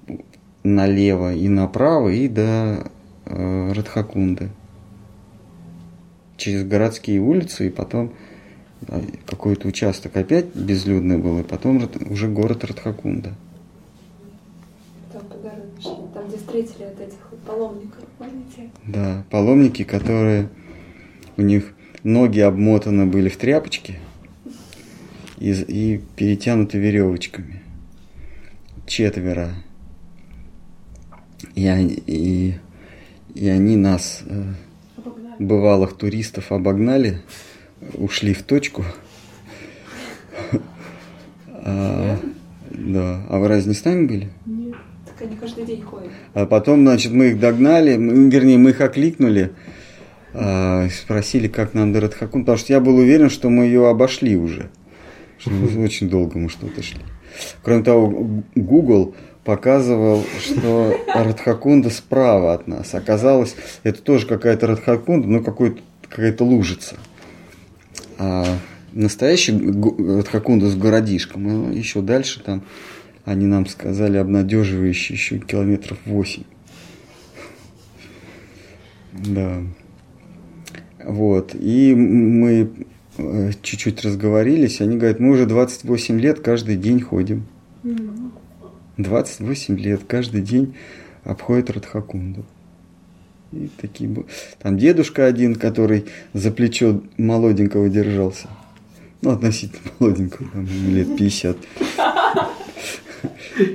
[0.08, 0.15] да.
[0.63, 2.88] налево и направо, и до
[3.26, 4.50] э, Радхакунды.
[6.38, 8.13] Через городские улицы, и потом
[8.82, 13.34] да, какой-то участок опять безлюдный был, и потом уже город Радхакунда.
[15.12, 15.91] Там по дороге шли.
[16.13, 18.70] Там, где встретили от этих вот паломников, помните?
[18.86, 20.50] Да, паломники, которые
[21.38, 24.00] у них ноги обмотаны были в тряпочки
[25.38, 27.62] и, и перетянуты веревочками.
[28.86, 29.52] Четверо.
[31.56, 32.56] И, они- и,
[33.34, 34.54] и они нас, э,
[34.98, 35.36] Обогнали.
[35.40, 37.22] бывалых туристов, обогнали,
[37.94, 38.84] ушли в точку.
[41.48, 42.18] А,
[42.72, 43.26] да.
[43.30, 44.30] А вы разве не с нами были?
[44.46, 44.61] Нет.
[45.21, 46.10] Они каждый день ходят.
[46.34, 49.51] А потом, значит, мы их догнали, мы- вернее, мы их окликнули,
[50.34, 54.36] а, спросили, как нам до Радхакун, потому что я был уверен, что мы ее обошли
[54.36, 54.69] уже.
[55.38, 57.01] Что мы очень долго мы что-то шли.
[57.63, 62.93] Кроме того, Google показывал, что Радхакунда справа от нас.
[62.93, 66.95] Оказалось, это тоже какая-то Радхакунда, но какой-то, какая-то лужица.
[68.17, 68.45] А
[68.93, 69.53] настоящий
[70.17, 72.63] Радхакунда с городишком, ну, еще дальше там
[73.25, 76.43] они нам сказали обнадеживающие еще километров 8.
[79.13, 79.62] Да.
[81.03, 81.55] Вот.
[81.55, 82.71] И мы
[83.17, 84.81] э, чуть-чуть разговорились.
[84.81, 87.45] Они говорят, мы уже 28 лет каждый день ходим.
[88.97, 90.75] 28 лет каждый день
[91.23, 92.45] обходит Радхакунду.
[93.51, 94.27] И такие бу-
[94.60, 98.47] Там дедушка один, который за плечо молоденького держался.
[99.21, 101.57] Ну, относительно молоденького, там, лет 50.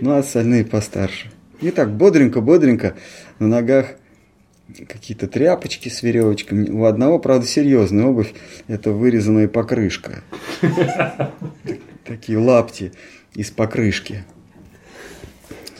[0.00, 1.30] Ну, а остальные постарше.
[1.60, 2.94] И так бодренько-бодренько
[3.38, 3.94] на ногах
[4.88, 6.68] какие-то тряпочки с веревочками.
[6.70, 8.34] У одного, правда, серьезная обувь.
[8.68, 10.22] Это вырезанная покрышка.
[12.04, 12.92] Такие лапти
[13.34, 14.24] из покрышки.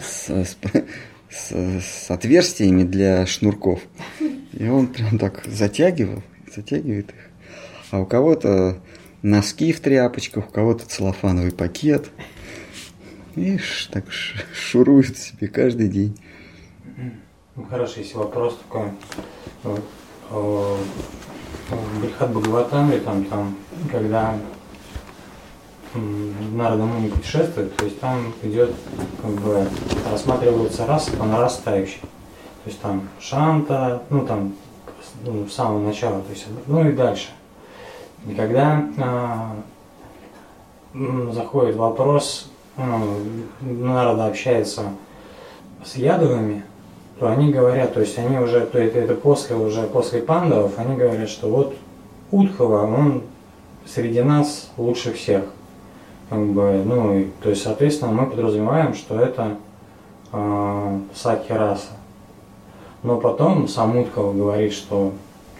[0.00, 0.56] С, с-
[1.30, 3.80] с- с отверстиями для шнурков.
[4.52, 6.22] И он прям так затягивал,
[6.54, 7.30] затягивает их.
[7.90, 8.80] А у кого-то
[9.22, 12.10] носки в тряпочках, у кого-то целлофановый пакет.
[13.36, 14.04] Ш- так
[14.54, 16.18] шурует себе каждый день.
[17.54, 18.90] Ну, хорошо, если вопрос такой.
[19.64, 19.76] Э,
[20.30, 23.56] В Брихат Бхагаватамре, там, там,
[23.90, 24.38] когда
[25.94, 28.74] Нарада Муни путешествует, то есть там идет,
[29.22, 29.68] как бы,
[30.10, 32.00] рассматривается раса по нарастающей.
[32.64, 34.54] То есть там Шанта, ну там,
[35.24, 37.28] ну, с самого начала, то есть, ну и дальше.
[38.28, 39.56] И когда а,
[41.32, 43.18] заходит вопрос, ну,
[43.60, 44.82] Нарада общается
[45.84, 46.62] с ядовыми,
[47.18, 50.96] то они говорят, то есть они уже, то это, это после уже после пандавов, они
[50.96, 51.74] говорят, что вот
[52.30, 53.22] Утхова, он
[53.86, 55.44] среди нас лучше всех.
[56.28, 59.56] Как бы, ну, и, то есть, соответственно, мы подразумеваем, что это
[60.32, 61.92] э, Саки раса.
[63.04, 65.12] Но потом сам Утхова говорит, что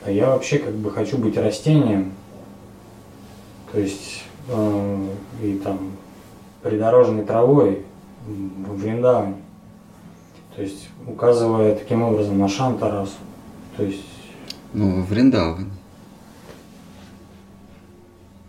[0.05, 2.13] «Да я вообще как бы хочу быть растением,
[3.71, 5.07] то есть э,
[5.43, 5.93] и там
[6.67, 7.85] придорожной травой
[8.27, 9.37] в Вриндаване.
[10.57, 13.13] То есть указывая таким образом на Шантарасу.
[13.77, 14.03] То есть,
[14.73, 15.71] Ну, в Вриндаване.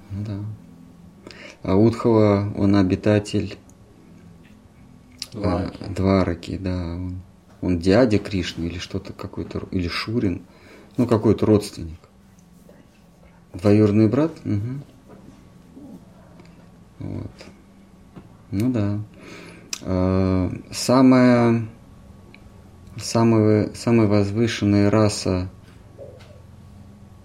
[0.10, 0.40] Ну Да.
[1.64, 3.58] А Удхова, он обитатель
[5.34, 5.84] э, Двараки.
[5.90, 6.76] Двараки, да.
[6.76, 7.22] Он,
[7.62, 10.42] он дядя Кришны или что-то какой-то, или Шурин.
[10.96, 12.00] Ну, какой-то родственник.
[13.54, 14.32] Двоюродный брат?
[14.44, 14.82] Мгм.
[17.00, 17.32] Вот.
[18.52, 19.00] Ну да.
[19.82, 21.68] Э, Самая,
[22.98, 25.50] самая, самая возвышенная раса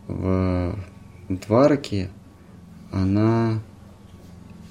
[0.09, 0.77] в
[1.29, 2.11] Двараке,
[2.91, 3.61] она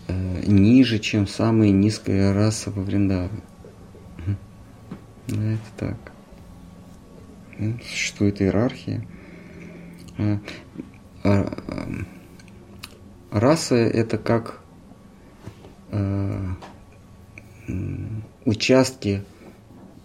[0.07, 3.29] э, ниже, чем самая низкая раса во Вриндаве.
[5.27, 5.97] Да, это так.
[7.81, 9.05] Существует иерархия.
[10.17, 10.37] Э,
[11.23, 11.53] а,
[13.31, 14.60] Раса это как
[18.45, 19.23] участки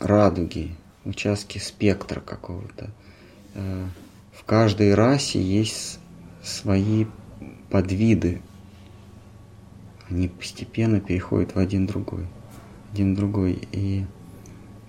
[0.00, 0.74] радуги,
[1.04, 2.90] участки спектра какого-то.
[3.54, 3.86] Э,
[4.32, 5.98] В каждой расе есть
[6.42, 7.06] свои
[7.70, 8.42] подвиды.
[10.08, 12.26] Они постепенно переходят в один другой.
[12.92, 13.66] Один другой.
[13.72, 14.04] И,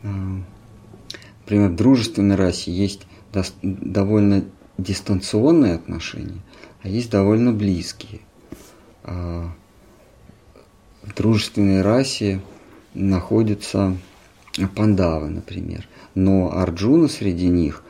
[0.03, 0.07] э,
[1.41, 3.07] например, в дружественной расе есть
[3.61, 4.43] довольно
[4.77, 6.41] дистанционные отношения,
[6.83, 8.21] а есть довольно близкие.
[11.07, 12.41] А, дружественной расе
[12.93, 13.97] находятся
[14.75, 15.87] пандавы, например.
[16.15, 17.83] Но Арджуна среди них,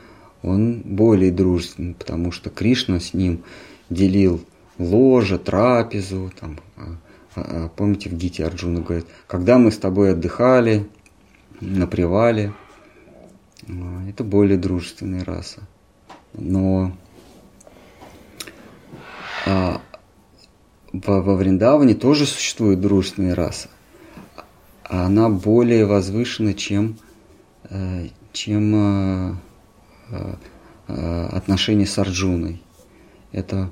[0.44, 3.44] он более дружественный, потому что Кришна с ним
[3.90, 4.44] делил
[4.78, 6.98] ложе, трапезу, там, а,
[7.36, 10.88] А, помните, в Гите Арджуна говорит, когда мы с тобой отдыхали
[11.62, 12.52] на привале,
[13.68, 15.62] а, это более дружественная раса.
[16.34, 16.92] Но
[19.46, 19.82] а,
[20.94, 23.70] во, во Вриндаване тоже существует дружественная раса.
[24.84, 26.98] Она более возвышена, чем,
[27.70, 29.36] э, чем э,
[30.88, 32.62] э, отношения с Арджуной.
[33.34, 33.70] Это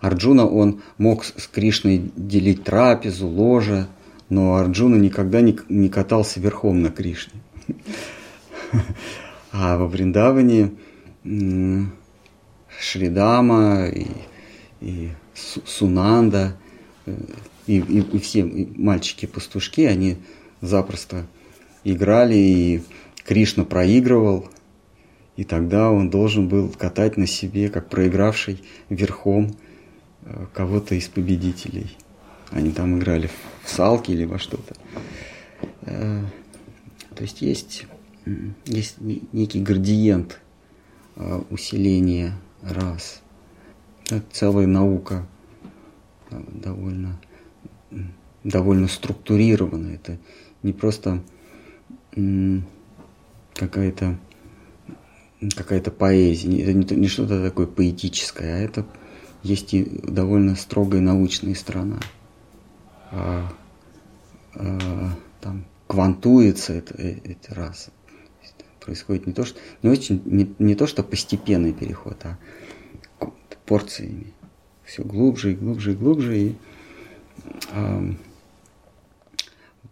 [0.00, 3.86] Арджуна, он мог с Кришной делить трапезу, ложе,
[4.28, 7.40] но Арджуна никогда не, не катался верхом на Кришне.
[9.50, 10.72] А во Вриндаване
[12.80, 14.06] Шридама и,
[14.80, 16.56] и Сунанда
[17.06, 17.14] э,
[17.66, 20.16] и, и, и все мальчики-пастушки, они
[20.60, 21.26] запросто
[21.84, 22.82] играли, и
[23.24, 24.48] Кришна проигрывал,
[25.36, 29.56] и тогда он должен был катать на себе, как проигравший верхом
[30.22, 31.96] э, кого-то из победителей.
[32.50, 33.28] Они там играли
[33.64, 34.74] в салки или во что-то.
[35.82, 36.22] Э,
[37.14, 37.86] то есть есть,
[38.66, 40.40] есть некий градиент
[41.50, 43.22] усиления рас.
[44.10, 45.26] Это целая наука
[46.30, 47.20] довольно,
[48.44, 49.94] довольно структурированная.
[49.94, 50.18] Это
[50.62, 51.22] не просто
[53.54, 54.18] какая-то
[55.54, 58.84] какая-то поэзия, это не, не что-то такое поэтическое, а это
[59.42, 62.00] есть и довольно строгая научная сторона.
[63.10, 63.52] А,
[64.54, 67.92] а, там квантуется это, э, эти расы.
[68.88, 72.38] Происходит не то, что не очень не, не то, что постепенный переход, а
[73.66, 74.32] порциями.
[74.82, 76.38] Все глубже и глубже и глубже.
[76.38, 76.56] И,
[77.70, 78.14] а,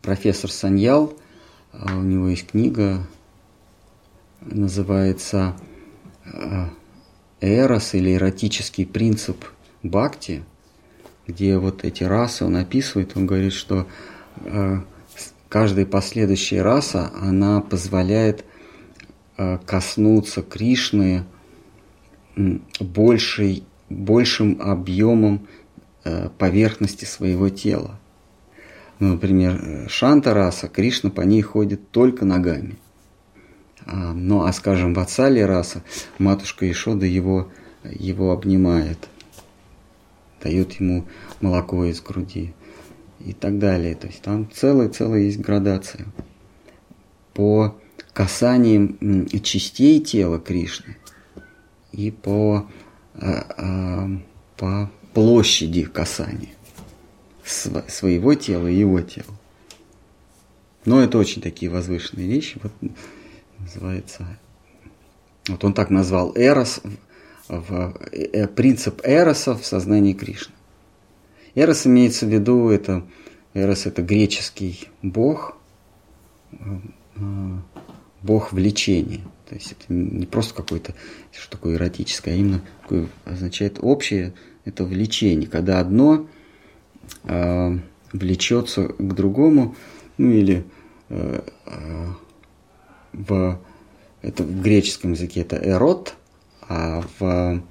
[0.00, 1.14] профессор Саньял,
[1.72, 3.06] а, у него есть книга
[4.40, 5.54] называется
[6.24, 6.68] э,
[7.42, 9.44] эрос или эротический принцип
[9.82, 10.42] бхакти,
[11.26, 13.86] где вот эти расы он описывает, он говорит, что
[14.36, 14.80] э,
[15.50, 18.44] каждая последующая раса, она позволяет э,
[19.36, 21.24] коснуться Кришны
[22.80, 25.46] большей, большим объемом
[26.38, 27.98] поверхности своего тела.
[28.98, 32.78] Ну, например, Шанта раса, Кришна по ней ходит только ногами–
[33.86, 35.82] а, ну, а скажем, в отца раса
[36.18, 37.48] матушка Ишода его,
[37.84, 39.08] его обнимает,
[40.42, 41.06] дает ему
[41.40, 42.52] молоко из груди
[43.20, 43.94] и так далее.
[43.94, 46.06] То есть там целая-целая есть градация.
[47.32, 47.76] По
[48.16, 50.96] касаниям частей тела Кришны
[51.92, 52.66] и по,
[53.12, 54.08] а, а,
[54.56, 56.54] по площади касания
[57.44, 59.26] своего тела и его тела.
[60.86, 62.58] Но это очень такие возвышенные вещи.
[62.62, 62.72] Вот
[63.58, 64.26] называется,
[65.48, 66.80] вот он так назвал Эрос,
[67.48, 70.54] в, э, принцип Эроса в сознании Кришны.
[71.54, 73.06] Эрос имеется в виду, это,
[73.52, 75.58] Эрос это греческий бог,
[76.52, 76.56] э,
[78.26, 79.20] бог влечения.
[79.48, 80.94] То есть это не просто какой-то,
[81.32, 86.28] что такое эротическое, а именно такое, означает общее, это влечение, когда одно
[87.24, 87.78] э,
[88.12, 89.76] влечется к другому,
[90.18, 90.64] ну или
[91.08, 92.06] э, э,
[93.12, 93.60] в,
[94.22, 96.14] это в греческом языке это эрот,
[96.68, 97.62] а в,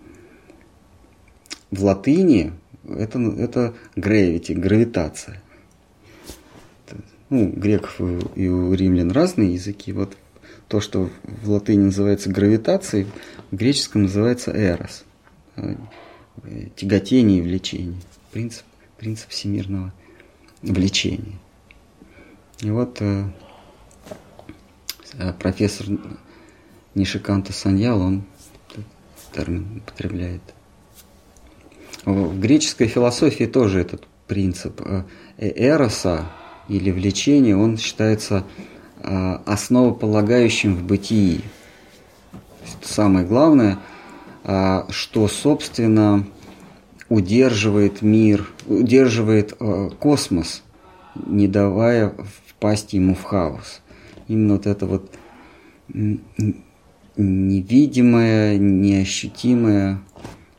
[1.72, 2.54] в латыни
[2.88, 5.42] это, это gravity, гравитация.
[7.30, 8.00] Ну, греков
[8.36, 9.92] и у римлян разные языки.
[9.92, 10.16] Вот
[10.68, 13.08] то, что в латыни называется гравитацией,
[13.52, 15.04] в греческом называется эрос.
[16.76, 18.00] Тяготение и влечение.
[18.32, 18.66] Принцип,
[18.98, 19.94] принцип всемирного
[20.62, 21.40] влечения.
[22.62, 23.26] И вот э,
[25.18, 25.88] Э, профессор
[26.94, 28.24] Нишиканта Саньял, он
[29.34, 30.42] термин употребляет.
[32.06, 35.04] В греческой философии тоже этот принцип э,
[35.38, 36.26] эроса
[36.68, 41.42] или влечения, он считается э, основополагающим в бытии.
[42.82, 43.80] Самое главное,
[44.44, 46.26] что, собственно,
[47.10, 49.54] удерживает мир, удерживает
[50.00, 50.64] космос,
[51.16, 52.14] не давая
[52.48, 53.82] впасть ему в хаос.
[54.28, 55.12] Именно вот это вот
[57.18, 60.02] невидимое, неощутимое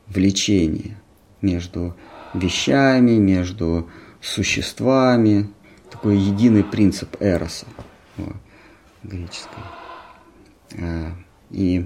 [0.07, 0.97] влечение
[1.41, 1.95] между
[2.33, 3.89] вещами, между
[4.21, 5.49] существами,
[5.91, 7.65] такой единый принцип эроса
[9.03, 9.63] греческий.
[10.79, 11.11] А,
[11.49, 11.85] и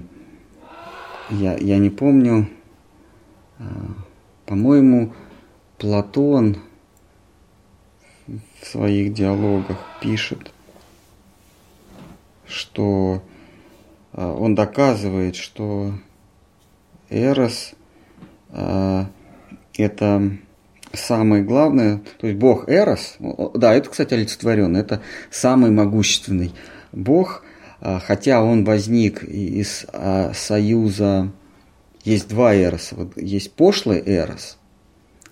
[1.30, 2.48] я, я не помню,
[3.58, 3.64] а,
[4.46, 5.14] по-моему,
[5.78, 6.58] Платон
[8.26, 10.52] в своих диалогах пишет,
[12.46, 13.22] что
[14.12, 15.92] а, он доказывает, что
[17.08, 17.74] Эрос
[19.74, 20.38] это
[20.92, 23.16] самое главное, то есть бог Эрос,
[23.54, 26.52] да, это, кстати, олицетворенно, это самый могущественный
[26.92, 27.44] бог,
[27.80, 31.32] а, хотя он возник из а, союза,
[32.04, 34.58] есть два Эроса, вот есть пошлый Эрос,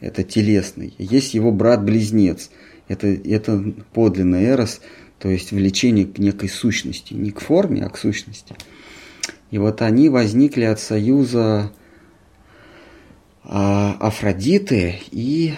[0.01, 2.51] это телесный, есть его брат-близнец,
[2.89, 4.81] это, это подлинный Эрос,
[5.19, 8.57] то есть влечение к некой сущности, не к форме, а к сущности.
[9.51, 11.73] И вот они возникли от союза
[13.53, 15.55] а, Афродиты и,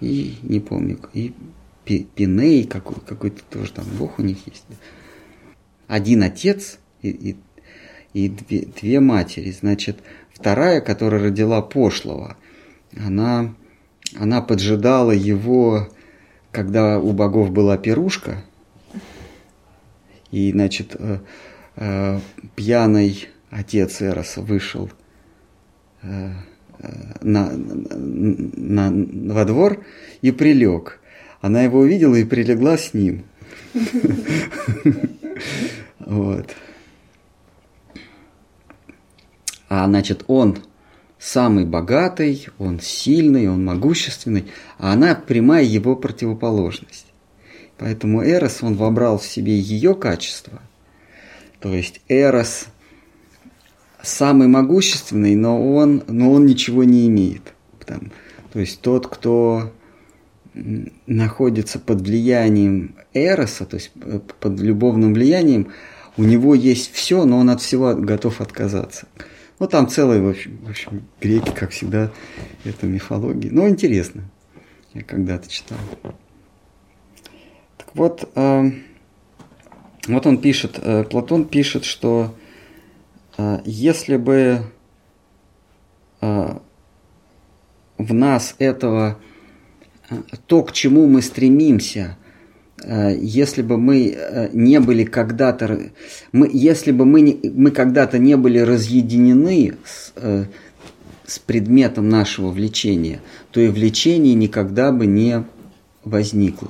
[0.00, 1.32] и не помню, и
[1.84, 4.64] Пиней какой, какой-то тоже там бог у них есть.
[5.86, 7.36] Один отец и, и,
[8.12, 9.52] и две, две матери.
[9.52, 10.00] Значит,
[10.32, 12.36] вторая, которая родила пошлого,
[12.96, 13.54] она,
[14.18, 15.88] она поджидала его,
[16.50, 18.42] когда у богов была пирушка.
[20.32, 21.20] И, значит, э,
[21.76, 22.18] э,
[22.56, 24.90] пьяный отец Эроса вышел
[26.78, 26.88] э,
[27.22, 29.84] на, на, во двор
[30.22, 31.00] и прилег.
[31.40, 33.24] Она его увидела и прилегла с ним.
[35.98, 36.54] Вот.
[39.68, 40.58] А значит, он
[41.18, 44.46] самый богатый, он сильный, он могущественный,
[44.78, 47.06] а она прямая его противоположность.
[47.78, 50.62] Поэтому Эрос, он вобрал в себе ее качество.
[51.60, 52.68] То есть Эрос
[54.06, 57.54] самый могущественный, но он, но он ничего не имеет.
[57.84, 58.12] Там,
[58.52, 59.72] то есть тот, кто
[61.06, 65.68] находится под влиянием Эроса, то есть э, под любовным влиянием,
[66.16, 69.06] у него есть все, но он от всего готов отказаться.
[69.58, 72.10] Ну, там целые, в общем, в общем греки, как всегда,
[72.64, 73.50] это мифология.
[73.52, 74.22] Но интересно.
[74.94, 75.78] Я когда-то читал.
[77.76, 78.70] Так вот, э,
[80.08, 82.34] вот он пишет, э, Платон пишет, что
[83.64, 84.62] если бы
[86.20, 86.60] а,
[87.98, 89.18] в нас этого,
[90.08, 90.16] а,
[90.46, 92.16] то, к чему мы стремимся,
[92.86, 95.90] если бы мы не были когда-то,
[96.32, 100.12] мы, если бы мы, не, мы когда-то не были разъединены с,
[101.26, 103.20] с предметом нашего влечения,
[103.50, 105.44] то и влечение никогда бы не
[106.04, 106.68] возникло.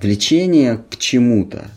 [0.00, 1.70] Влечение к чему-то,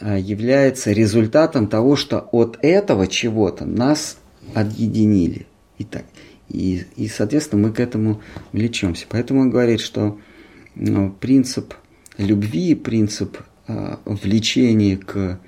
[0.00, 4.18] является результатом того, что от этого чего-то нас
[4.54, 5.46] объединили.
[5.78, 6.04] И, так,
[6.48, 8.20] и, и, соответственно, мы к этому
[8.52, 9.06] влечемся.
[9.08, 10.18] Поэтому он говорит, что
[10.74, 11.74] ну, принцип
[12.16, 15.40] любви, принцип э, влечения к,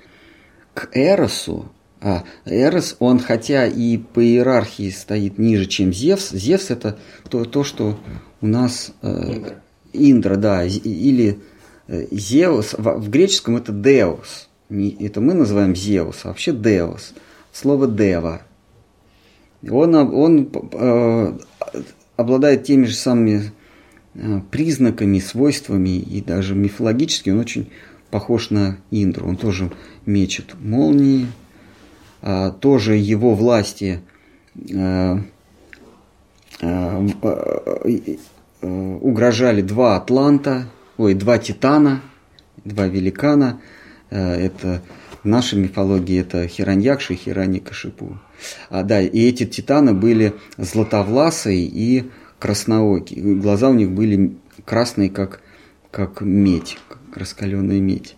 [0.73, 6.97] к Эросу, а Эрос, он хотя и по иерархии стоит ниже, чем Зевс, Зевс это
[7.29, 7.99] то, то что
[8.41, 9.59] у нас э,
[9.93, 11.50] Индра, да, или Э,
[12.11, 14.47] Зеус, в греческом это Деус.
[14.69, 17.13] Это мы называем Зеус, а вообще Деус.
[17.51, 18.43] Слово Дева.
[19.69, 21.37] Он, он э,
[22.15, 23.51] обладает теми же самыми
[24.13, 27.69] э, признаками, свойствами и даже мифологически он очень
[28.09, 29.27] похож на Индру.
[29.27, 29.69] Он тоже
[30.05, 31.27] мечет молнии,
[32.21, 34.01] а, тоже его власти
[38.61, 40.67] угрожали два Атланта–
[41.01, 42.01] ой, два титана,
[42.63, 43.59] два великана.
[44.11, 44.81] Э, это
[45.23, 48.19] в нашей мифологии это Хираньякши и Хираникашипу.
[48.69, 53.35] А, да, и эти титаны были златовласые и красноокие.
[53.35, 54.35] Глаза у них были
[54.65, 55.41] красные, как,
[55.89, 58.15] как медь, как раскаленная медь.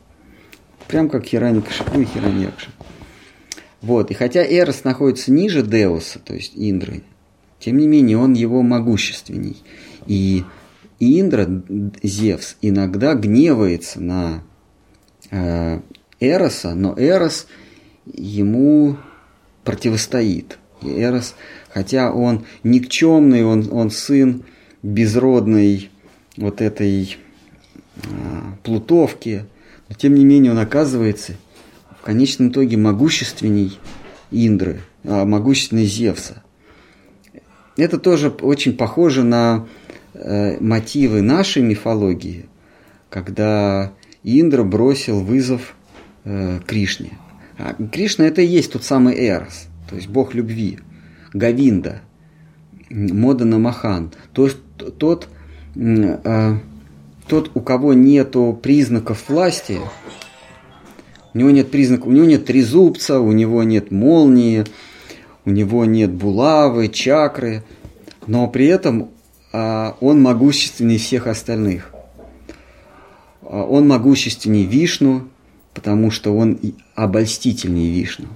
[0.88, 2.71] Прям как Хираникашипу и Хираньякши.
[3.81, 7.03] Вот, и хотя Эрос находится ниже Деуса, то есть Индры,
[7.59, 9.57] тем не менее он его могущественней.
[10.05, 10.43] И
[11.03, 11.49] и Индра,
[12.01, 14.41] Зевс, иногда гневается на
[15.31, 15.81] э,
[16.21, 17.47] Эроса, но Эрос
[18.05, 18.95] ему
[19.65, 20.59] противостоит.
[20.81, 21.35] И Эрос,
[21.73, 24.43] хотя он никчемный, он, он сын
[24.81, 25.91] безродной
[26.37, 27.17] вот этой
[27.97, 27.99] э,
[28.63, 29.45] плутовки,
[29.89, 31.33] но тем не менее он оказывается
[31.99, 33.77] в конечном итоге могущественней
[34.31, 36.43] Индры, а, могущественной Зевса.
[37.75, 39.67] Это тоже очень похоже на
[40.16, 42.45] Э, мотивы нашей мифологии,
[43.09, 43.93] когда
[44.24, 45.76] Индра бросил вызов
[46.24, 47.18] э, Кришне.
[47.57, 50.78] А Кришна это и есть тот самый Эрос, то есть бог любви,
[51.34, 52.01] Гавинда,
[52.91, 54.57] Модана Махан, то есть
[54.99, 55.30] тот,
[55.76, 56.57] э,
[57.28, 59.80] тот, у кого нету признаков власти,
[61.34, 64.64] у него нет признаков, у него нет трезубца, у него нет молнии,
[65.43, 67.64] у него нет булавы, чакры,
[68.28, 69.09] но при этом
[69.53, 71.93] он могущественнее всех остальных.
[73.43, 75.27] А, он могущественнее Вишну,
[75.73, 76.59] потому что он
[76.95, 78.27] обольстительнее Вишну.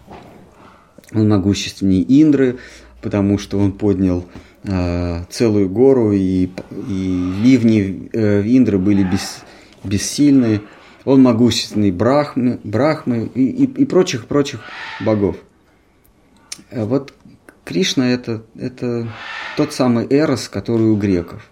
[1.13, 2.57] Он могущественнее Индры,
[3.01, 4.25] потому что он поднял
[4.63, 6.49] э, целую гору, и,
[6.89, 9.43] и ливни э, Индры были бес,
[9.83, 10.61] бессильны.
[11.05, 14.61] Он могущественный Брахмы, Брахмы и, и, и прочих-прочих
[14.99, 15.37] богов.
[16.69, 17.13] Э, вот
[17.67, 19.07] Кришна это, это
[19.57, 21.49] тот самый Эрос, который у греков.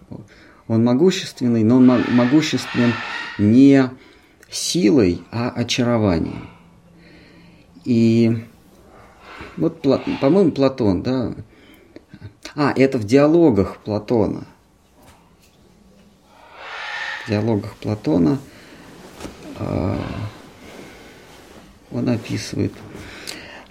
[0.68, 2.94] Он могущественный, но он могуществен
[3.38, 3.90] не
[4.50, 6.50] силой, а очарованием.
[7.84, 8.46] И
[9.58, 9.82] вот,
[10.22, 11.36] по-моему, Платон, да.
[12.56, 14.46] А, это в диалогах Платона.
[17.26, 18.40] В диалогах Платона–
[19.58, 19.98] а,
[21.92, 22.74] он описывает.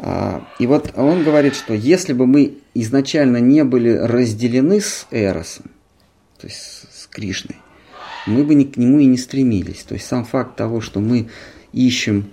[0.07, 5.71] А, и вот он говорит, что если бы мы изначально не были разделены с Эросом,
[6.39, 6.59] то есть
[6.93, 7.57] с Кришной,
[8.27, 9.83] мы бы к нему и не стремились.
[9.83, 11.31] То есть сам факт того, что мы
[11.73, 12.31] ищем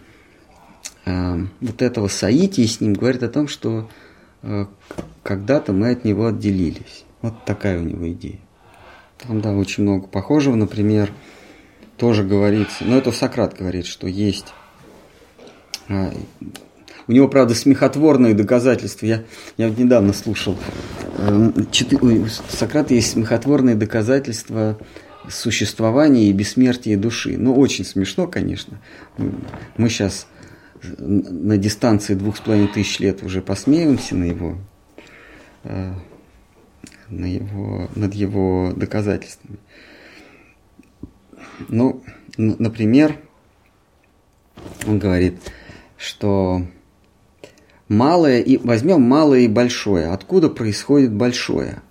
[1.05, 3.89] э, вот этого соития с ним, говорит о том, что
[4.41, 4.65] э,
[5.23, 7.05] когда-то мы от него отделились.
[7.21, 8.39] Вот такая у него идея.
[9.17, 10.55] Там, да, очень много похожего.
[10.55, 11.09] Например,
[11.95, 14.47] тоже говорится, но это Сократ говорит, что есть.
[15.87, 16.11] А,
[17.11, 19.05] у него, правда, смехотворные доказательства.
[19.05, 19.23] Я,
[19.57, 20.57] я вот недавно слушал.
[21.17, 24.79] Эм, у Сократа есть смехотворные доказательства
[25.27, 27.37] существования и бессмертия души.
[27.37, 28.79] Ну, очень смешно, конечно.
[29.75, 30.25] Мы сейчас
[30.99, 34.57] на дистанции двух с половиной тысяч лет уже посмеемся на его,
[35.65, 35.93] э,
[37.09, 39.57] на его, над его доказательствами.
[41.67, 42.01] Ну,
[42.37, 43.17] например,
[44.87, 45.41] он говорит,
[45.97, 46.65] что
[47.91, 50.07] малое и возьмем малое и большое.
[50.07, 51.81] Откуда происходит большое?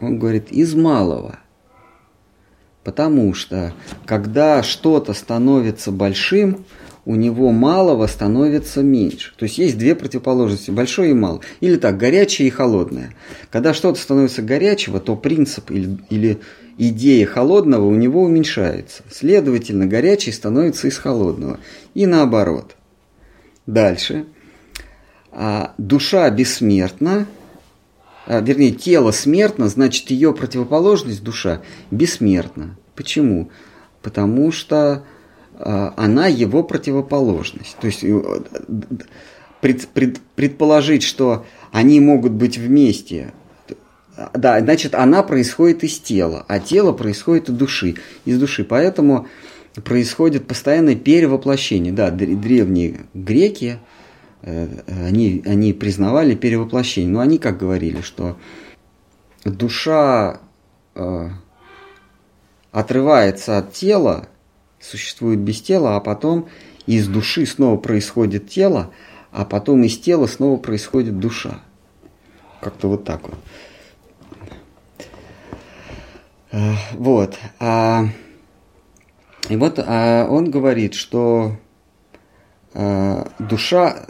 [0.00, 1.40] Он говорит, из малого.
[2.84, 3.72] Потому что
[4.06, 6.64] когда что-то становится большим,
[7.04, 9.34] у него малого становится меньше.
[9.36, 11.40] То есть есть две противоположности, большое и малое.
[11.60, 13.14] Или так, горячее и холодное.
[13.50, 16.40] Когда что-то становится горячего, то принцип или, или
[16.78, 19.02] идея холодного у него уменьшается.
[19.10, 21.58] Следовательно, горячий становится из холодного.
[21.94, 22.76] И наоборот.
[23.66, 24.26] Дальше.
[25.32, 27.26] А душа бессмертна,
[28.26, 32.76] а, вернее, тело смертно, значит, ее противоположность, душа, бессмертна.
[32.94, 33.50] Почему?
[34.02, 35.04] Потому что
[35.54, 37.76] а, она его противоположность.
[37.80, 38.22] То есть э,
[39.60, 43.32] пред, пред, предположить, что они могут быть вместе,
[44.34, 47.94] да, значит, она происходит из тела, а тело происходит из души,
[48.26, 48.64] из души.
[48.64, 49.26] Поэтому
[49.84, 51.92] происходит постоянное перевоплощение.
[51.92, 53.78] Да, древние греки,
[54.42, 58.36] они, они признавали перевоплощение, но они как говорили, что
[59.44, 60.40] душа
[60.94, 61.28] э,
[62.70, 64.28] отрывается от тела,
[64.80, 66.48] существует без тела, а потом
[66.86, 68.92] из души снова происходит тело,
[69.30, 71.60] а потом из тела снова происходит душа.
[72.60, 73.38] Как-то вот так вот.
[76.52, 77.38] Э, вот.
[77.58, 78.06] А,
[79.48, 81.56] и вот а, он говорит, что
[82.74, 84.06] а, душа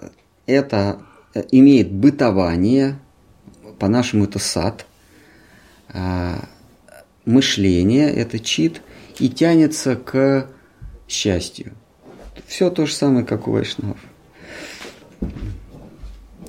[0.47, 1.03] это
[1.51, 2.99] имеет бытование,
[3.79, 4.87] по-нашему это сад,
[5.89, 6.49] а,
[7.25, 8.83] мышление это чит
[9.19, 10.49] и тянется к
[11.09, 11.73] счастью.
[12.47, 13.99] Все то же самое, как у вайшнавов.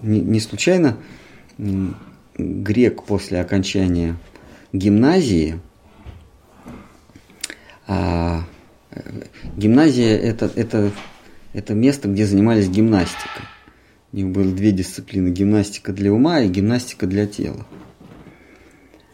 [0.01, 0.97] Не, случайно
[2.37, 4.17] грек после окончания
[4.73, 5.59] гимназии–
[7.87, 8.43] а,
[9.55, 10.91] гимназия это, это,
[11.53, 13.43] это место, где занимались гимнастикой.
[14.13, 15.29] У них было две дисциплины.
[15.29, 17.65] Гимнастика для ума и гимнастика для тела.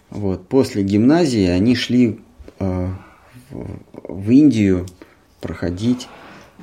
[0.09, 0.47] Вот.
[0.47, 2.19] После гимназии они шли
[2.59, 2.89] э,
[3.49, 4.85] в, Индию
[5.41, 6.07] проходить,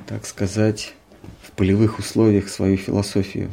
[0.05, 0.93] так сказать,
[1.41, 3.51] в полевых условиях свою философию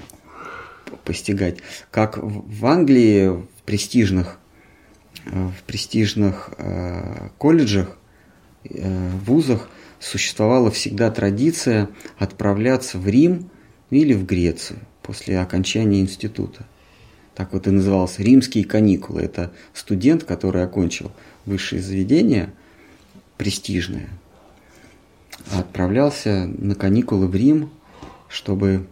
[1.05, 1.59] постигать.
[1.91, 4.39] Как в Англии в престижных,
[5.25, 7.99] в престижных э, колледжах
[8.65, 9.69] Э, вузах
[10.01, 13.51] существовала всегда традиция отправляться в Рим
[14.01, 16.67] или в Грецию после окончания института.
[17.35, 19.23] Так вот и назывался «Римские каникулы».
[19.23, 21.11] Это студент, который окончил
[21.47, 22.53] высшее заведение,
[23.37, 24.09] престижное,
[25.53, 27.71] отправлялся на каникулы в Рим,
[28.29, 28.87] чтобы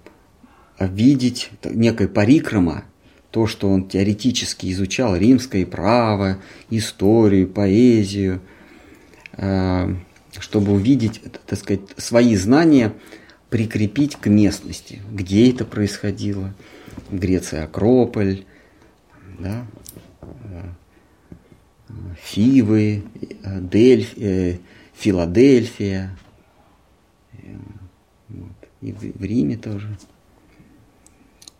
[0.78, 2.84] видеть некое парикрама,
[3.30, 6.38] то, что он теоретически изучал, римское право,
[6.68, 8.40] историю, поэзию–
[9.36, 9.94] Э,
[10.38, 12.94] чтобы увидеть, так сказать, свои знания
[13.52, 16.54] прикрепить к местности, где это происходило.
[17.10, 18.44] В Греции Акрополь,
[19.38, 19.66] да,
[20.22, 20.62] э,
[22.22, 23.04] Фивы,
[23.44, 24.56] Дельф, э,
[24.94, 26.16] Филадельфия,
[28.28, 29.98] вот, и в, в Риме тоже.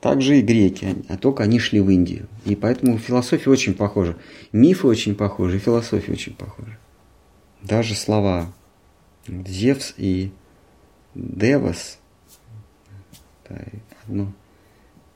[0.01, 2.27] также и греки, а только они шли в Индию.
[2.47, 4.17] И поэтому философия очень похожа.
[4.51, 6.79] Мифы очень похожи, философия очень похожа.
[7.63, 8.51] Даже слова
[9.27, 10.33] Зевс и
[11.15, 11.99] Девас
[13.49, 13.57] да,
[14.07, 14.33] одно,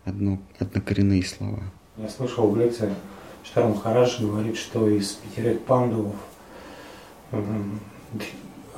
[0.04, 1.62] одно, однокоренные слова.
[1.96, 2.94] Я слышал в лекции,
[3.42, 6.16] что Махарадж говорит, что из пятерых пандувов
[7.32, 7.80] м,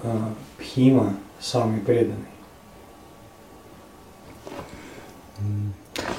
[0.03, 0.19] э,
[0.59, 2.25] Пхима самый преданный.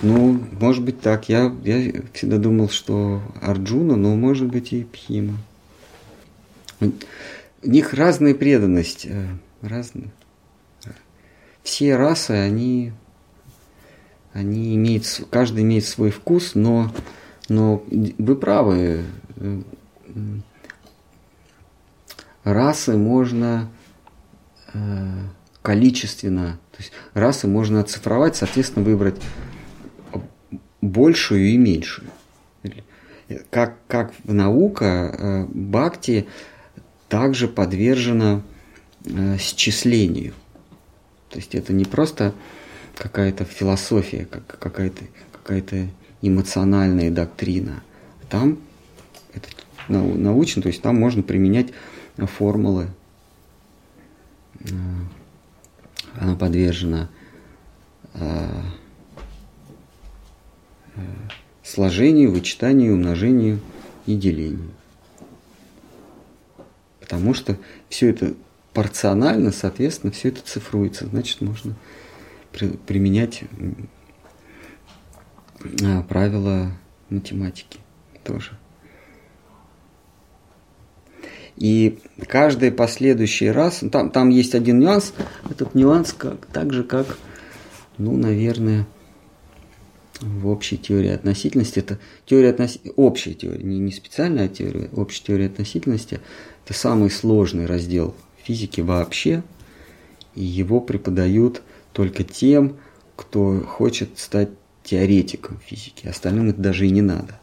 [0.02, 1.30] Ну, может быть так.
[1.30, 5.38] Я, я всегда думал, что Арджуна, но может быть и Пхима.
[6.82, 6.90] У
[7.64, 9.06] них разная преданность.
[9.06, 9.28] э,
[9.62, 10.10] Разные.
[11.70, 12.94] Все расы, они,
[14.34, 16.92] они имеют, каждый имеет свой вкус, но,
[17.48, 19.06] но вы правы.
[22.44, 23.70] Расы можно
[24.74, 24.80] э,
[25.62, 29.22] количественно, то есть расы можно оцифровать, соответственно, выбрать
[30.82, 32.10] большую и меньшую.
[33.52, 36.28] Как, как в наука, э, бхакти
[37.10, 38.42] также подвержена
[39.06, 40.34] э, счислению.
[41.30, 42.34] То есть это не просто
[42.96, 45.90] какая-то философия, как, какая-то какая
[46.22, 47.84] эмоциональная доктрина.
[48.30, 48.60] Там
[49.34, 49.48] это
[49.88, 51.68] нау- научно, то есть там можно применять
[52.18, 52.90] формулы.
[54.60, 54.66] Э,
[56.16, 57.10] Она подвержена
[58.14, 58.50] э,
[60.96, 61.02] э,
[61.64, 63.60] сложению, вычитанию, умножению
[64.06, 64.72] и делению.
[67.00, 67.58] Потому что
[67.90, 68.34] все это
[68.80, 71.06] порционально, соответственно, все это цифруется.
[71.08, 71.76] Значит, можно
[72.54, 73.44] при- применять
[75.84, 76.72] а, правила
[77.10, 77.80] математики
[78.24, 78.52] тоже.
[81.58, 85.14] И каждый последующий раз, ну, там, там есть один нюанс,
[85.50, 87.18] этот нюанс как, так же, как,
[87.98, 88.88] ну, наверное,
[90.22, 92.80] в общей теории относительности, это теория относи...
[92.96, 96.22] общая теория, не, не специальная теория, общая теория относительности,
[96.64, 99.44] это самый сложный раздел физики вообще,
[100.36, 101.62] и его преподают
[101.94, 102.78] только тем,
[103.16, 104.50] кто хочет стать
[104.84, 107.40] теоретиком физики, остальным это даже и не надо.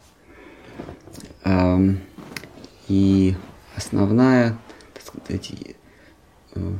[2.87, 3.35] И
[3.75, 4.57] основная,
[4.93, 5.51] так сказать,
[6.55, 6.73] э,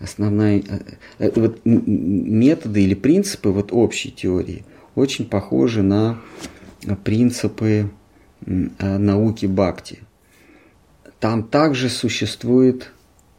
[0.00, 0.80] основная, э,
[1.18, 6.18] э, вот методы или принципы вот общей теории очень похожи на
[7.04, 7.90] принципы
[8.40, 10.00] науки Бхакти.
[11.20, 12.92] Там также существует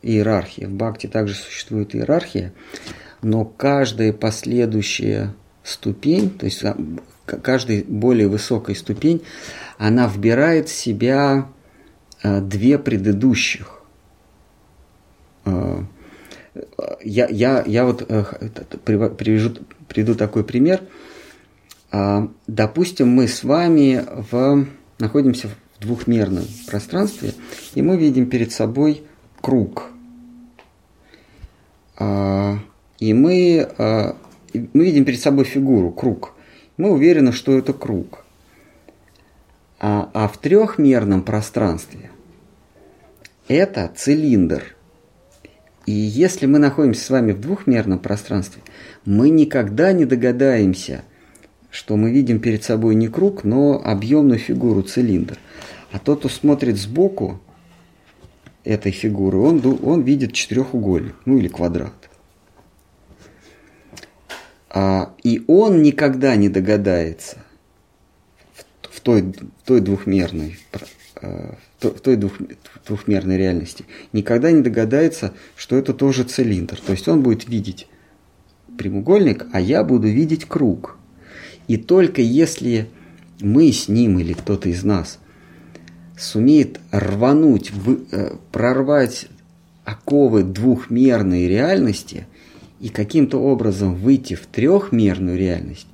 [0.07, 0.67] иерархия.
[0.67, 2.53] В Бхакти также существует иерархия,
[3.21, 5.33] но каждая последующая
[5.63, 6.77] ступень, то есть а,
[7.25, 9.21] каждая более высокая ступень,
[9.77, 11.49] она вбирает в себя
[12.23, 13.81] а, две предыдущих.
[15.45, 15.83] А,
[17.03, 18.23] Я, я, я вот э,
[18.85, 20.81] привяжу, приведу такой пример.
[22.47, 24.65] Допустим, мы с вами в,
[24.99, 27.33] находимся в двухмерном пространстве,
[27.75, 29.03] и мы видим перед собой
[29.39, 29.91] круг.
[31.97, 32.59] А,
[32.99, 34.15] И мы, а,
[34.53, 36.33] мы видим перед собой фигуру, круг.
[36.77, 38.23] Мы уверены, что это круг.
[39.79, 42.09] А, а в трехмерном пространстве
[43.47, 44.75] это цилиндр.
[45.85, 48.61] И если мы находимся с вами в двухмерном пространстве,
[49.05, 51.03] мы никогда не догадаемся,
[51.69, 55.37] что мы видим перед собой не круг, но объемную фигуру цилиндр.
[55.91, 57.39] А тот, кто смотрит сбоку
[58.67, 61.93] этой фигуры, он, он видит четырехугольник, ну или квадрат.
[64.69, 67.37] А, и он никогда не догадается
[68.53, 70.59] в, в той, в той двухмерной
[71.21, 72.41] э, в той двух-
[72.85, 76.79] двухмерной реальности, никогда не догадается, что это тоже цилиндр.
[76.79, 77.87] То есть он будет видеть
[78.77, 80.97] прямоугольник, а я буду видеть круг.
[81.67, 82.89] И только если
[83.39, 85.19] мы с ним или кто-то из нас
[86.17, 89.27] сумеет рвануть, вы- э, прорвать
[89.85, 92.25] оковы двухмерной реальности
[92.79, 95.87] и каким-то образом выйти в трехмерную реальность,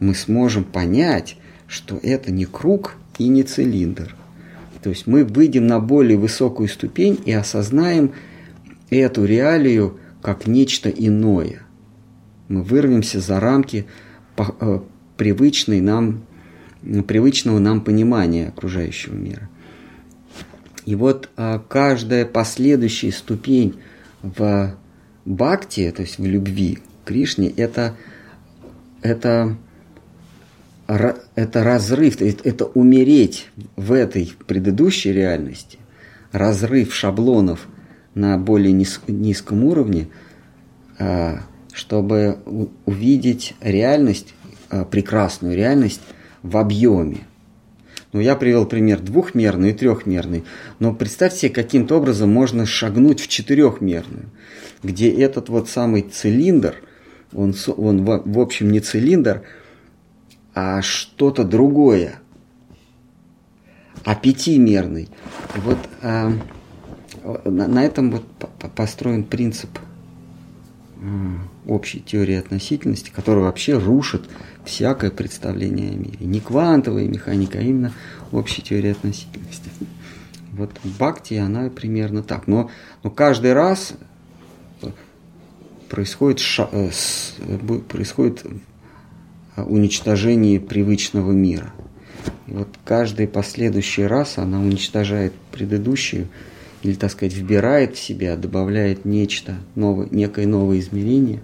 [0.00, 4.14] мы сможем понять, что это не круг и не цилиндр.
[4.82, 8.12] То есть мы выйдем на более высокую ступень и осознаем
[8.90, 11.62] эту реалию как нечто иное.
[12.48, 13.86] Мы вырвемся за рамки
[14.36, 14.80] э,
[15.16, 16.24] привычной нам,
[17.06, 19.48] привычного нам понимания окружающего мира.
[20.88, 23.78] И вот а, каждая последующая ступень
[24.22, 24.74] в
[25.26, 27.94] бхакти, то есть в любви к Кришне, это,
[29.02, 29.58] это,
[30.86, 35.78] это разрыв, то есть это умереть в этой предыдущей реальности,
[36.32, 37.68] разрыв шаблонов
[38.14, 40.08] на более низ- низком уровне,
[40.98, 41.40] а,
[41.74, 42.38] чтобы
[42.86, 44.32] увидеть реальность,
[44.70, 46.00] э, прекрасную реальность
[46.42, 47.26] в объеме.
[48.12, 50.44] Ну, я привел пример двухмерный и трехмерный.
[50.78, 54.30] Но представьте каким-то образом можно шагнуть в четырехмерную,
[54.82, 56.76] где этот вот самый цилиндр,
[57.34, 59.42] он, он в, общем не цилиндр,
[60.54, 62.20] а что-то другое,
[64.04, 65.10] а пятимерный.
[65.56, 66.32] Вот а,
[67.44, 68.24] на, на этом вот
[68.74, 69.70] построен принцип
[71.66, 74.28] общей теории относительности, которая вообще рушит
[74.68, 76.18] всякое представление о мире.
[76.20, 77.92] Не квантовая механика, а именно
[78.32, 79.70] общая теория относительности.
[80.52, 82.46] Вот Бхакти, она примерно так.
[82.46, 82.70] Но,
[83.02, 83.94] но каждый раз
[85.88, 87.34] происходит, ша, э, с,
[87.88, 88.44] происходит
[89.56, 91.72] уничтожение привычного мира.
[92.46, 96.28] И вот каждый последующий раз она уничтожает предыдущую,
[96.82, 101.42] или, так сказать, вбирает в себя, добавляет нечто, новое, некое новое измерение.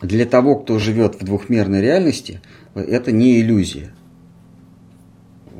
[0.00, 2.40] Для того, кто живет в двухмерной реальности,
[2.74, 3.92] это не иллюзия.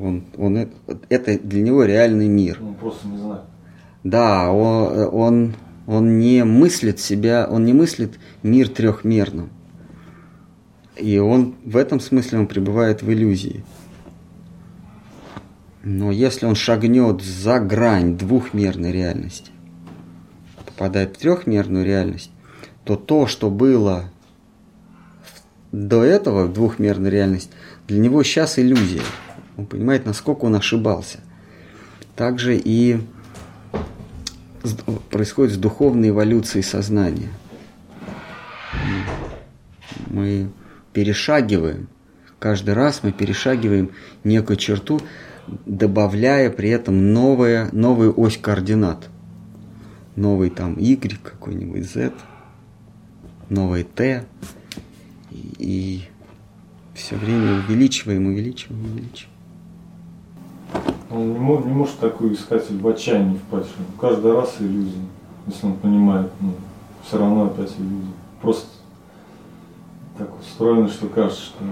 [0.00, 0.68] Он, он,
[1.08, 2.58] это для него реальный мир.
[2.62, 3.42] Он просто не знает.
[4.04, 5.54] Да, он, он,
[5.88, 9.50] он не мыслит себя, он не мыслит мир трехмерным.
[10.96, 13.64] И он в этом смысле он пребывает в иллюзии.
[15.82, 19.50] Но если он шагнет за грань двухмерной реальности,
[20.64, 22.30] попадает в трехмерную реальность,
[22.84, 24.10] то то, что было
[25.72, 27.50] до этого, в двухмерной реальность,
[27.86, 29.02] для него сейчас иллюзия.
[29.56, 31.18] Он понимает, насколько он ошибался.
[32.16, 33.00] Также и
[35.10, 37.28] происходит с духовной эволюцией сознания.
[40.06, 40.50] Мы
[40.92, 41.88] перешагиваем,
[42.38, 43.90] каждый раз мы перешагиваем
[44.24, 45.00] некую черту,
[45.66, 49.08] добавляя при этом новая, новую ось координат.
[50.16, 52.12] Новый там Y какой-нибудь Z,
[53.48, 54.24] новый T.
[55.30, 56.04] И, и
[56.94, 59.32] все время увеличиваем, увеличиваем, увеличиваем.
[61.10, 63.70] Он не, может, не может такой искатель в отчаянии впасть.
[64.00, 65.00] Каждый раз иллюзия.
[65.46, 66.54] Если он понимает, ну,
[67.06, 68.12] все равно опять иллюзия.
[68.42, 68.66] Просто
[70.18, 71.64] так устроено, что кажется, что...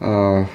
[0.00, 0.46] А,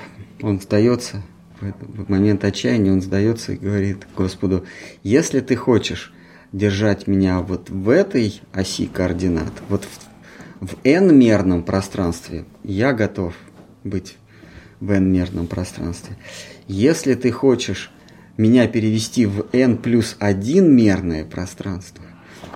[0.41, 1.21] он сдается,
[1.59, 4.65] в момент отчаяния он сдается и говорит Господу,
[5.03, 6.13] если ты хочешь
[6.51, 10.12] держать меня вот в этой оси координат, вот в,
[10.63, 13.33] в n-мерном пространстве, я готов
[13.83, 14.17] быть
[14.79, 16.15] в n-мерном пространстве.
[16.67, 17.91] Если ты хочешь
[18.37, 22.03] меня перевести в n плюс 1 мерное пространство,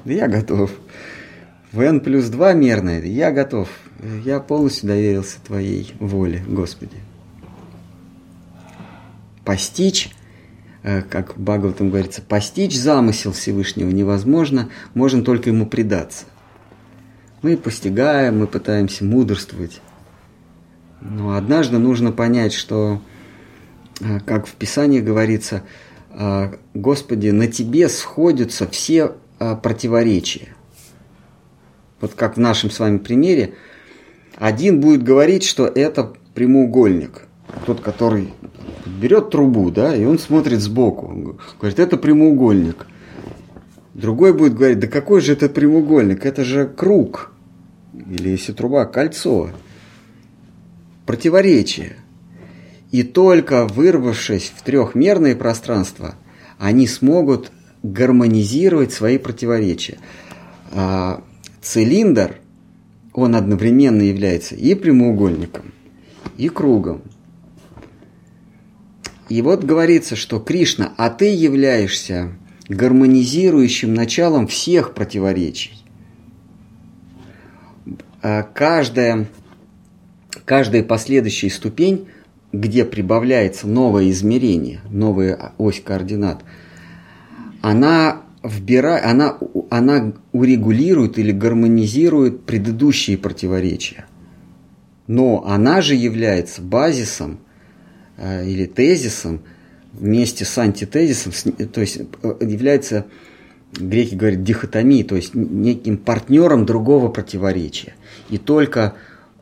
[0.06, 0.72] я готов.
[1.72, 3.70] В n плюс 2 мерное, я готов.
[4.24, 6.98] Я полностью доверился Твоей воле, Господи
[9.48, 10.10] постичь,
[10.84, 16.26] э, как Бхагаватам говорится, постичь замысел Всевышнего невозможно, можно только ему предаться.
[17.48, 19.80] Мы постигаем, мы пытаемся мудрствовать.
[21.00, 23.00] Но однажды нужно понять, что,
[24.02, 25.64] э, как в Писании говорится,
[26.10, 29.14] э, Господи, на Тебе сходятся все
[29.64, 30.58] противоречия.
[32.02, 33.54] Вот как в нашем с вами примере,
[34.36, 37.28] один будет говорить, что это прямоугольник,
[37.66, 38.34] тот, который
[38.86, 41.06] берет трубу, да, и он смотрит сбоку.
[41.06, 42.88] Он говорит, это прямоугольник.
[43.94, 46.26] Другой будет говорить, да какой же это прямоугольник?
[46.26, 47.32] Это же круг.
[48.06, 49.50] Или если труба, кольцо.
[51.06, 51.96] Противоречие.
[52.92, 56.16] И только вырвавшись в трехмерное пространство,
[56.58, 57.52] они смогут
[57.84, 59.98] гармонизировать свои противоречия.
[60.72, 61.24] А
[61.62, 62.38] цилиндр,
[63.14, 65.74] он одновременно является и прямоугольником,
[66.38, 67.02] и кругом.
[69.28, 72.32] И вот говорится, что Кришна, а ты являешься
[72.70, 75.77] гармонизирующим началом всех противоречий.
[78.22, 79.28] А каждая,
[80.46, 82.08] каждая последующая ступень,
[82.52, 86.44] где прибавляется новое измерение, новая ось координат,
[87.62, 89.38] она вбирает, она,
[89.70, 94.06] она урегулирует или гармонизирует предыдущие противоречия.
[95.08, 97.40] Но она же является базисом
[98.18, 99.42] Э, или тезисом
[99.94, 101.34] вместе с антитезисом,
[101.68, 103.06] то есть э, является,
[103.78, 107.96] греки говорят, дихотомией, то есть неким партнером другого противоречия.
[108.30, 108.96] И только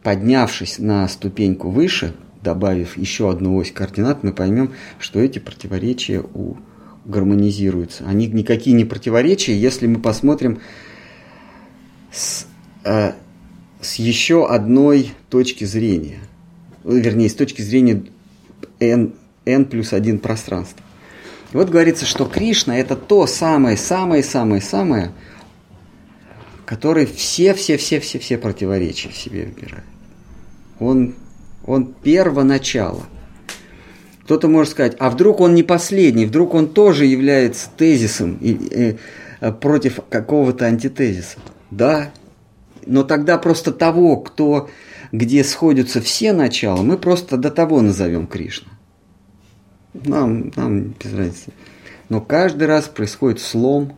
[0.03, 2.13] поднявшись на ступеньку выше,
[2.43, 6.57] добавив еще одну ось координат, мы поймем, что эти противоречия у,
[7.05, 8.05] гармонизируются.
[8.05, 10.59] Они никакие не противоречия, если мы посмотрим
[12.11, 12.45] с,
[12.83, 13.13] э,
[13.81, 16.19] с еще одной точки зрения.
[16.83, 18.03] Вернее, с точки зрения
[18.79, 19.13] n,
[19.45, 20.84] n плюс 1 пространство.
[21.55, 25.13] И вот говорится, что Кришна это то самое-самое-самое-самое,
[26.65, 29.85] которое все-все-все-все-все противоречия в себе выбирает.
[30.81, 31.15] Он,
[31.65, 33.05] он первоначало.
[34.25, 38.97] Кто-то может сказать, а вдруг он не последний, вдруг он тоже является тезисом и,
[39.39, 41.37] э, против какого-то антитезиса.
[41.71, 42.11] Да,
[42.85, 44.69] но тогда просто того, кто,
[45.13, 48.74] где сходятся все начала, мы просто до того назовем Кришна.
[50.03, 51.51] Нам, нам без разницы.
[52.09, 53.97] Но каждый раз происходит слом,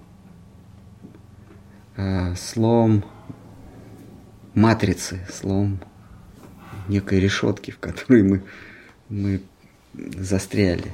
[1.96, 3.04] э, слом
[4.54, 5.80] матрицы, слом
[6.88, 8.44] некой решетки, в которой мы,
[9.10, 9.42] мы
[9.94, 10.92] застряли.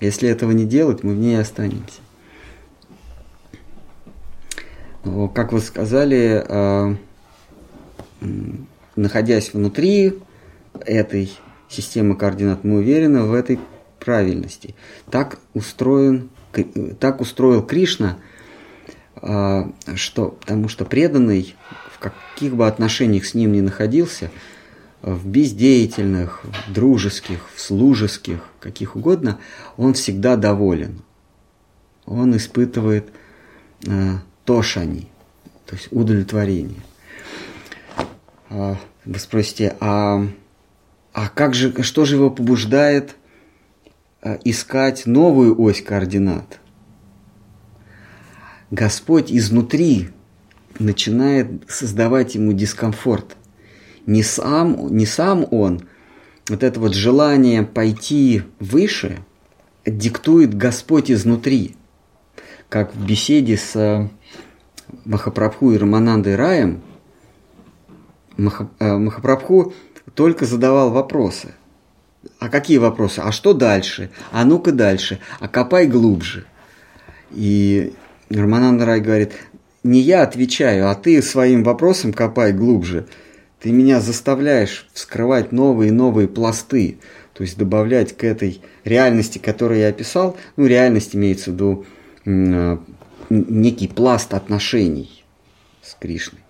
[0.00, 2.00] Если этого не делать, мы в ней останемся.
[5.04, 6.96] Но, как вы сказали, э,
[8.96, 10.18] находясь внутри
[10.80, 11.32] этой
[11.68, 13.58] системы координат, мы уверены в этой
[14.08, 14.74] правильности.
[15.10, 16.30] Так устроен,
[16.98, 18.16] так устроил Кришна,
[19.20, 19.64] э,
[19.96, 21.54] что, потому что преданный,
[21.92, 24.30] в каких бы отношениях с ним ни находился,
[25.02, 29.40] в бездеятельных, в дружеских, в служеских, каких угодно,
[29.76, 31.02] он всегда доволен.
[32.06, 33.10] Он испытывает
[33.86, 34.14] э,
[34.46, 35.08] тошани,
[35.66, 36.80] то есть удовлетворение.
[38.48, 40.26] А, вы спросите, а,
[41.12, 43.17] а как же, что же его побуждает
[44.44, 46.60] искать новую ось координат?
[48.70, 50.10] Господь изнутри
[50.78, 53.36] начинает создавать ему дискомфорт
[54.08, 55.82] не сам, не сам он,
[56.48, 59.18] вот это вот желание пойти выше
[59.84, 61.76] диктует Господь изнутри.
[62.70, 64.08] Как в беседе с э,
[65.04, 66.80] Махапрабху и Раманандой Раем,
[68.38, 69.74] э, Махапрабху
[70.14, 71.54] только задавал вопросы.
[72.38, 73.20] А какие вопросы?
[73.20, 74.10] А что дальше?
[74.32, 75.18] А ну-ка дальше.
[75.40, 76.44] А копай глубже.
[77.30, 77.92] И
[78.30, 79.32] Рамананда Рай говорит,
[79.82, 83.06] не я отвечаю, а ты своим вопросом копай глубже–
[83.60, 86.98] ты меня заставляешь вскрывать новые и новые пласты,
[87.32, 91.86] то есть добавлять к этой реальности, которую я описал, ну, реальность имеется в виду
[92.24, 92.78] э,
[93.30, 95.24] некий пласт отношений
[95.82, 96.42] с Кришной.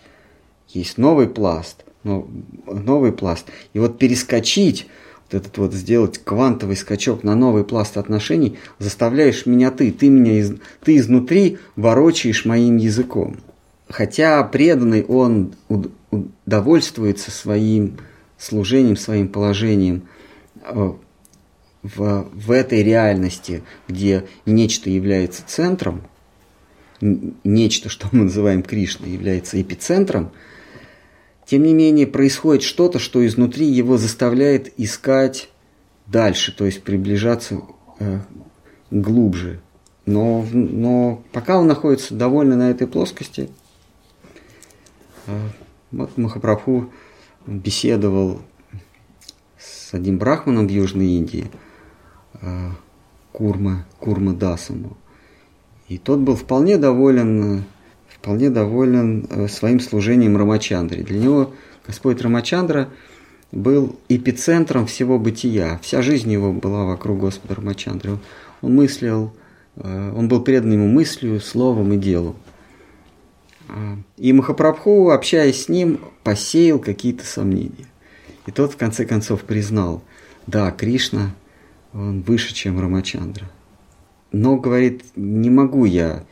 [0.69, 2.29] Есть новый пласт, но,
[2.67, 3.47] новый пласт.
[3.73, 4.87] И вот перескочить,
[5.31, 10.55] этот вот сделать квантовый скачок на новый пласт отношений, заставляешь меня ты, ты меня из,
[10.83, 13.37] ты изнутри ворочаешь моим языком.
[13.89, 15.55] Хотя преданный он
[16.47, 17.99] довольствуется своим
[18.39, 20.03] служением, своим положением
[20.63, 20.93] э,
[21.83, 26.03] в, в этой реальности, где нечто является центром,
[27.01, 30.33] нечто, что мы называем Кришной, является эпицентром,
[31.49, 35.49] тем не менее происходит что-то, что изнутри его заставляет искать
[36.07, 37.63] дальше, то есть приближаться
[38.01, 38.21] э,
[38.91, 39.61] глубже.
[40.05, 43.49] Но, но пока он находится довольно на этой плоскости,
[45.27, 45.49] э,
[45.91, 46.93] вот Махапрабху
[47.47, 48.43] беседовал
[49.59, 51.51] с одним брахманом в Южной Индии,
[52.43, 52.73] э,
[53.33, 54.99] Курма, Курма Дасаму.
[55.89, 57.65] И тот был вполне доволен,
[58.21, 61.03] вполне доволен э, своим служением Рамачандре.
[61.03, 61.55] Для него
[61.87, 62.89] Господь Рамачандра
[63.53, 65.79] был эпицентром всего бытия.
[65.83, 68.19] Вся жизнь его была вокруг Господа Рамачандры.
[68.61, 69.33] Он мыслил,
[69.77, 72.37] э, он был предан ему мыслью, словом и делом.
[74.17, 77.87] И Махапрабху, общаясь с ним, посеял какие-то сомнения.
[78.47, 80.03] И тот в конце концов признал,
[80.47, 81.35] да, Кришна,
[81.93, 83.45] он выше, чем Рамачандра.
[84.33, 86.25] Но, говорит, не могу я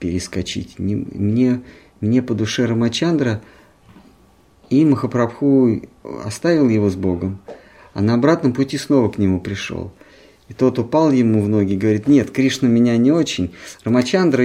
[0.00, 0.78] перескочить.
[0.78, 1.60] Не, мне,
[2.00, 3.40] мне по душе Рамачандра,
[4.70, 5.82] и Махапрабху
[6.24, 7.40] оставил его с Богом,
[7.94, 9.92] а на обратном пути снова к нему пришел.
[10.48, 14.44] И тот упал ему в ноги и говорит, нет, Кришна меня не очень, Рамачандра,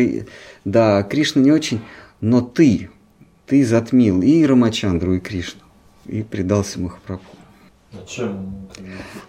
[0.64, 1.80] да, Кришна не очень,
[2.22, 2.90] но ты,
[3.48, 5.62] ты затмил и Рамачандру, и Кришну,
[6.06, 7.36] и предался Махапрабху.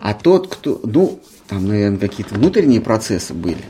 [0.01, 0.11] А?
[0.11, 3.63] А тот, кто, ну, там, наверное, какие-то внутренние процессы были,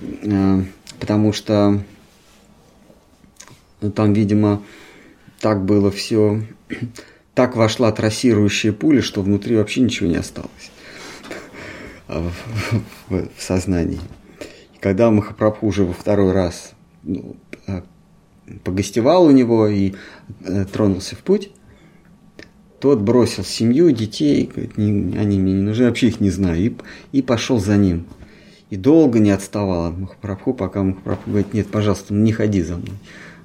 [0.00, 0.62] э,
[1.04, 1.82] потому что
[3.82, 4.62] ну, там, видимо,
[5.38, 6.40] так было все,
[7.34, 10.70] так вошла трассирующая пуля, что внутри вообще ничего не осталось
[12.08, 12.32] в,
[13.10, 14.00] в, в сознании.
[14.72, 17.36] И когда Махапрабху уже во второй раз ну,
[18.64, 19.92] погостевал у него и
[20.40, 21.50] э, тронулся в путь,
[22.80, 26.74] тот бросил семью, детей, говорит, не, они мне не нужны, вообще их не знаю, и,
[27.12, 28.06] и пошел за ним.
[28.74, 32.96] И долго не отставал от Махапрабху, пока Махапрабху говорит, нет, пожалуйста, не ходи за мной.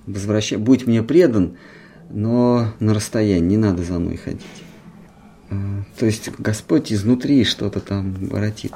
[0.08, 1.56] Возвращай, будь мне предан,
[2.10, 4.42] но на расстоянии, не надо за мной ходить.
[5.52, 5.56] Э,
[6.00, 8.74] то есть Господь изнутри что-то там воротит.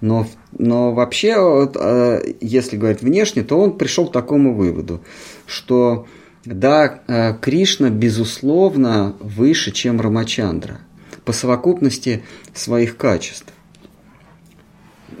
[0.00, 5.02] Но, но вообще, вот, э, если говорить внешне, то он пришел к такому выводу,
[5.46, 6.06] что
[6.44, 10.78] Да, э, Кришна, безусловно, выше, чем Рамачандра
[11.24, 12.22] по совокупности
[12.54, 13.52] своих качеств.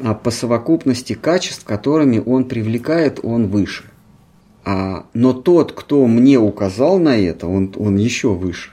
[0.02, 3.84] А по совокупности качеств, которыми он привлекает, он выше.
[4.64, 8.70] А, но тот, кто мне указал на это, он, он еще выше.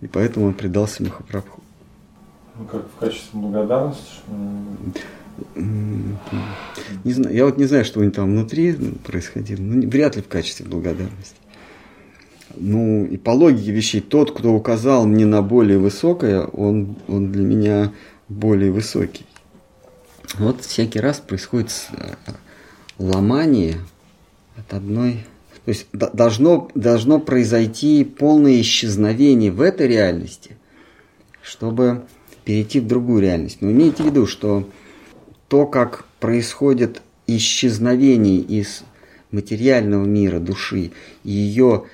[0.00, 1.62] И поэтому он предался Махапрабху.
[2.58, 4.20] Ну, как в качестве благодарности?
[5.56, 8.74] Не знаю, я вот не знаю, что у них там внутри
[9.04, 9.60] происходило.
[9.60, 11.36] Ну, вряд ли в качестве благодарности.
[12.56, 17.44] Ну, и по логике вещей, тот, кто указал мне на более высокое, он, он для
[17.44, 17.92] меня
[18.28, 19.24] более высокий.
[20.38, 22.14] Вот всякий раз происходит э,
[22.98, 23.78] ломание
[24.56, 25.24] от одной...
[25.64, 30.56] То есть должно, должно произойти полное исчезновение в этой реальности,
[31.40, 32.04] чтобы
[32.44, 33.58] перейти в другую реальность.
[33.60, 34.68] Но имейте в виду, что
[35.46, 38.82] то, как происходит исчезновение из
[39.30, 40.90] материального мира души
[41.24, 41.84] и ее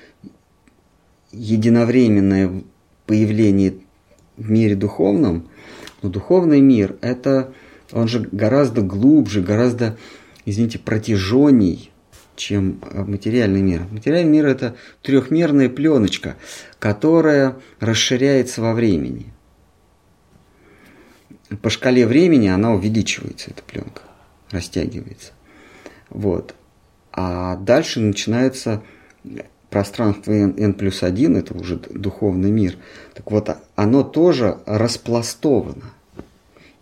[1.31, 2.63] единовременное
[3.05, 3.75] появление
[4.37, 5.49] в мире духовном,
[6.01, 7.53] но духовный мир– это,
[7.91, 9.97] он же гораздо глубже, гораздо,
[10.45, 11.91] извините, протяженней,
[12.35, 13.87] чем материальный мир.
[13.91, 16.37] Материальный мир– это трехмерная пленочка,
[16.79, 19.33] которая расширяется во времени.
[21.61, 24.03] По шкале времени она увеличивается, эта пленка,
[24.51, 25.33] растягивается.
[26.09, 26.55] Вот.
[27.11, 28.83] А дальше начинается
[29.69, 32.77] пространство n, n плюс 1, это уже духовный мир,
[33.13, 35.93] так вот, оно тоже распластовано.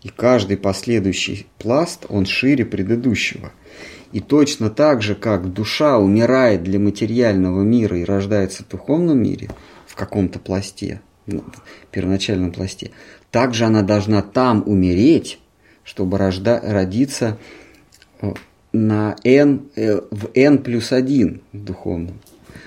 [0.02, 3.52] И каждый последующий пласт, он шире предыдущего.
[4.12, 9.50] И точно так же, как душа умирает для материального мира и рождается в духовном мире,
[9.86, 11.42] в каком-то пласте, в
[11.90, 12.92] первоначальном пласте,
[13.30, 15.40] также она должна там умереть,
[15.84, 17.38] чтобы рожда, родиться
[18.20, 18.32] э,
[18.72, 22.20] на n, э, в n плюс 1 в духовном.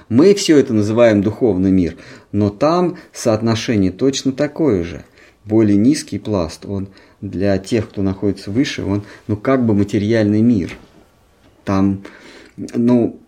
[0.09, 1.95] Мы все это называем духовный мир,
[2.31, 5.03] но там соотношение точно такое же.
[5.45, 6.89] Более низкий пласт, он
[7.21, 10.77] для тех, кто находится выше, он ну как бы материальный мир.
[11.63, 12.03] Там
[12.57, 13.19] ну,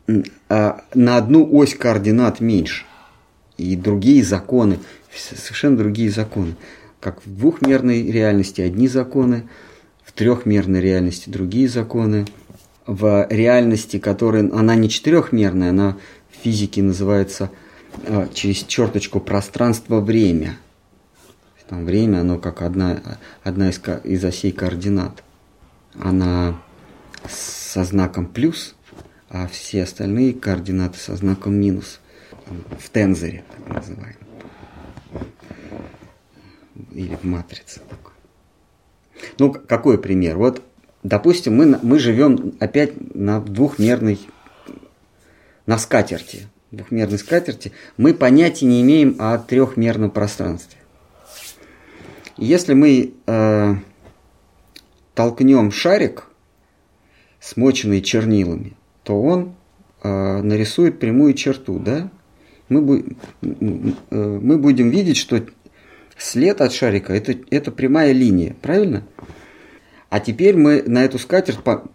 [0.49, 2.85] а, на одну ось координат меньше.
[3.57, 4.79] И другие законы,
[5.15, 6.55] совершенно другие законы.
[6.99, 9.43] Как в двухмерной реальности одни законы,
[10.03, 12.25] в трехмерной реальности другие законы.
[12.85, 15.97] В реальности, которая, она не четырехмерная, она
[16.29, 17.49] физики называется
[18.05, 20.57] э, через черточку пространство-время.
[21.73, 23.01] Там время, оно как одна,
[23.41, 25.23] одна из, из осей координат.
[25.99, 26.61] Она
[27.27, 28.75] со знаком плюс,
[29.27, 31.99] а все остальные координаты со знаком минус.
[32.79, 34.17] В тензоре, так называемом.
[36.91, 37.81] Или в матрице.
[39.39, 40.37] Ну, какой пример?
[40.37, 40.61] Вот,
[41.01, 44.19] допустим, мы, мы живем опять на двухмерной
[45.65, 50.77] на скатерти, двухмерной скатерти, мы понятия не имеем о трехмерном пространстве.
[52.43, 53.75] Если мы э,
[55.15, 56.25] толкнем шарик,
[57.39, 58.73] смоченный чернилами,
[59.03, 59.55] то он
[60.03, 62.11] э, нарисует прямую черту, да?
[62.67, 65.41] Мы, бу- э, мы будем видеть, что
[66.17, 69.07] след от шарика это, это прямая линия, правильно?
[70.09, 71.89] А теперь мы на эту скатерть по-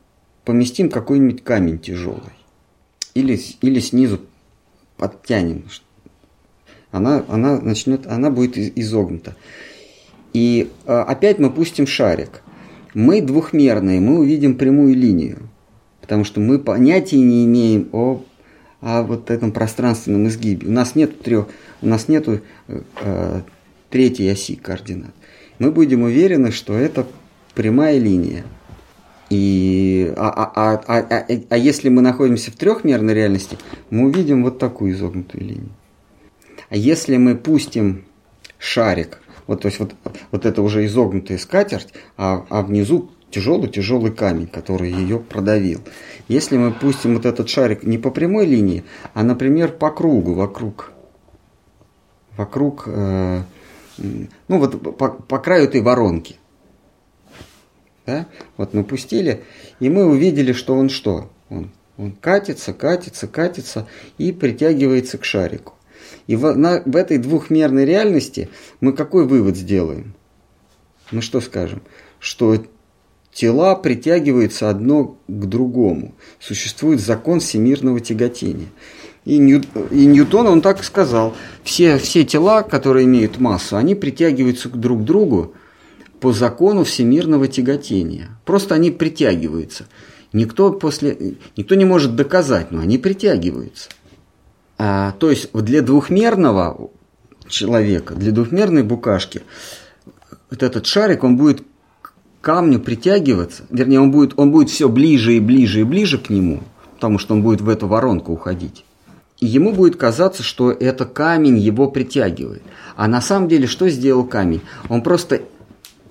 [0.47, 2.33] поместим какой-нибудь камень тяжелый
[3.13, 4.23] или, или снизу
[4.97, 5.67] подтянем.
[6.91, 9.37] Она, она, начнет, она будет изогнута.
[10.33, 12.43] И а, опять мы пустим шарик.
[12.95, 15.49] Мы двухмерные, мы увидим прямую линию.
[16.01, 18.23] Потому что мы понятия не имеем о,
[18.81, 20.67] о вот этом пространственном изгибе.
[20.67, 21.49] У нас нет трех,
[21.83, 23.41] у нас нету э,
[23.91, 25.15] третьей оси координат.
[25.59, 27.07] Мы будем уверены, что это
[27.55, 28.45] прямая линия.
[29.31, 33.59] И, а, а, а, а, а, а если мы находимся в трехмерной реальности,
[33.91, 35.69] мы увидим вот такую изогнутую линию.
[36.71, 38.05] А если мы пустим
[38.59, 39.95] шарик, вот, то есть вот,
[40.31, 45.81] вот это уже изогнутая скатерть, а, а внизу тяжелый-тяжелый камень, который ее продавил.
[46.29, 48.85] Если мы пустим вот этот шарик не по прямой линии,
[49.15, 50.93] а, например, по кругу, вокруг,
[52.37, 53.43] вокруг, э,
[53.99, 56.37] ну вот по, по краю этой воронки–
[58.09, 58.27] да?
[58.57, 59.45] Вот мы пустили,
[59.81, 61.31] и мы увидели, что он что?
[61.51, 65.75] Он, он катится, катится, катится и притягивается к шарику.
[66.29, 68.51] И в, на, в этой двухмерной реальности
[68.81, 70.15] мы какой вывод сделаем?
[71.11, 71.83] Мы что скажем?
[72.21, 72.63] Что
[73.33, 76.15] тела притягиваются одно к другому.
[76.39, 78.69] Существует закон всемирного тяготения.
[79.25, 81.35] И, Нью, и Ньютон, он так сказал,
[81.65, 85.55] все, все тела, которые имеют массу, они притягиваются друг к другу
[86.21, 88.39] по закону всемирного тяготения.
[88.45, 89.87] Просто они притягиваются.
[90.35, 93.89] Никто, после, никто не может доказать, но они притягиваются.
[94.79, 96.91] А, то есть для двухмерного
[97.49, 99.43] человека, для двухмерной букашки,
[100.51, 101.63] вот этот шарик, он будет
[102.01, 106.31] к камню притягиваться, вернее, он будет, он будет все ближе и ближе и ближе к
[106.31, 106.63] нему,
[106.95, 108.85] потому что он будет в эту воронку уходить.
[109.41, 112.63] И ему будет казаться, что это камень его притягивает.
[112.97, 114.63] А на самом деле, что сделал камень?
[114.89, 115.43] Он просто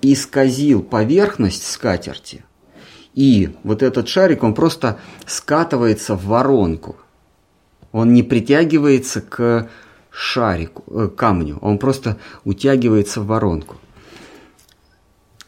[0.00, 2.44] исказил поверхность скатерти.
[3.14, 6.96] И вот этот шарик, он просто скатывается в воронку.
[7.92, 9.68] Он не притягивается к
[10.10, 13.76] шарику, э, камню, он просто утягивается в воронку.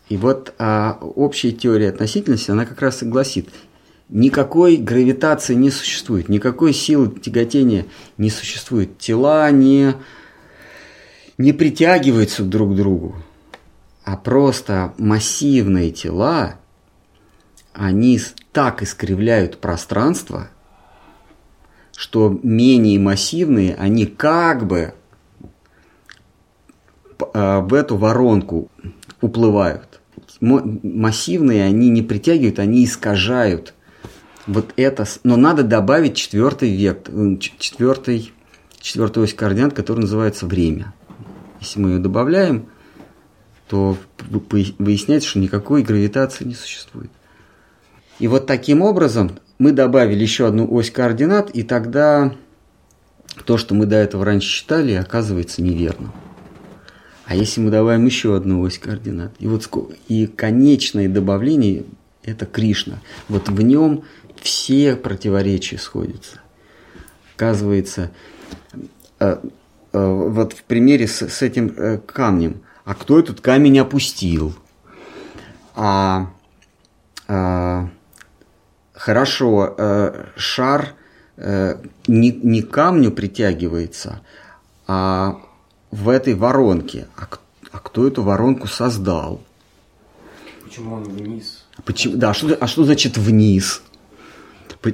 [0.09, 3.49] И вот а, общая теория относительности, она как раз и гласит,
[4.09, 7.87] никакой гравитации не существует, никакой силы тяготения
[8.19, 8.99] не существует.
[8.99, 9.95] Тела не,
[11.39, 13.17] не притягиваются друг к другу,
[14.05, 16.57] а просто массивные тела,
[17.73, 18.21] они
[18.53, 20.51] так искривляют пространство,
[22.01, 24.95] что менее массивные, они как бы
[27.35, 28.71] а, в эту воронку
[29.21, 30.01] уплывают.
[30.41, 33.75] Массивные они не притягивают, они искажают
[34.47, 38.33] вот это, но надо добавить четвертый вектор, четвертый,
[38.81, 40.95] четвертую ось координат, который называется время.
[41.61, 42.71] Если мы ее добавляем,
[43.69, 43.99] то
[44.79, 47.11] выясняется, что никакой гравитации не существует.
[48.19, 52.35] И вот таким образом мы добавили еще одну ось координат, и тогда
[53.45, 56.13] то, что мы до этого раньше считали, оказывается неверным.
[57.27, 59.69] А если мы добавим еще одну ось координат, и вот
[60.09, 61.85] и конечное добавление–
[62.25, 63.01] это Кришна.
[63.29, 64.05] Вот в нем
[64.41, 66.41] все противоречия сходятся.
[67.37, 68.13] Оказывается,
[69.19, 69.37] э,
[69.93, 72.63] э, вот в примере с, с этим э, камнем.
[72.87, 74.55] А кто этот камень опустил?
[75.77, 76.31] А,
[77.29, 77.91] а
[79.01, 80.95] хорошо, э, шар
[81.39, 84.21] э, не, не камню притягивается,
[84.87, 85.41] а
[85.91, 87.07] в этой воронке.
[87.17, 87.27] А,
[87.73, 89.41] а кто эту воронку создал?
[90.63, 91.65] Почему он вниз?
[91.85, 93.83] Почему, да, что, а что значит вниз?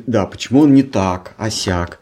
[0.07, 1.99] да, почему он не так, осяк.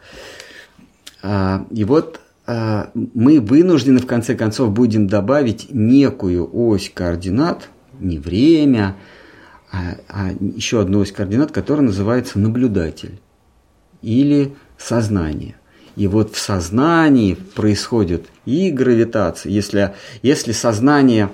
[1.23, 7.69] А, и вот а, мы вынуждены в конце концов будем добавить некую ось координат,
[7.99, 9.14] не время, а,
[10.07, 13.19] а еще одну ось координат, которая называется наблюдатель
[14.01, 15.55] или сознание.
[15.95, 19.51] И вот в сознании происходит и гравитация.
[19.51, 21.29] Если, если сознание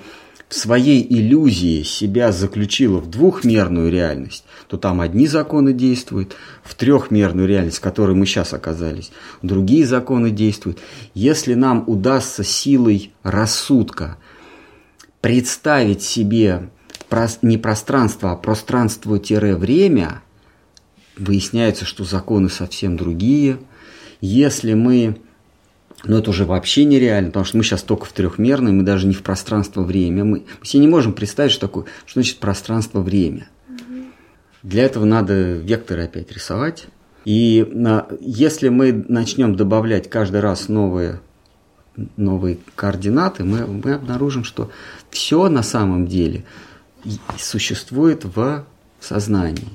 [0.47, 7.47] в своей иллюзии себя заключила в двухмерную реальность, то там одни законы действуют, в трехмерную
[7.47, 9.11] реальность, в которой мы сейчас оказались,
[9.41, 10.79] другие законы действуют.
[11.13, 14.17] Если нам удастся силой рассудка
[15.21, 16.69] представить себе
[17.41, 20.21] не пространство, а пространство-время,
[21.17, 23.59] выясняется, что законы совсем другие.
[24.21, 25.17] Если мы
[26.03, 29.13] но это уже вообще нереально, потому что мы сейчас только в трехмерной, мы даже не
[29.13, 30.23] в пространство-время.
[30.23, 33.49] Мы, мы себе не можем представить, что такое, что значит пространство-время.
[34.63, 36.87] Для этого надо векторы опять рисовать.
[37.23, 41.21] И на, если мы начнем добавлять каждый раз новые,
[42.17, 44.71] новые координаты, мы, мы обнаружим, что
[45.11, 46.45] все на самом деле
[47.37, 48.65] существует в
[48.99, 49.69] сознании.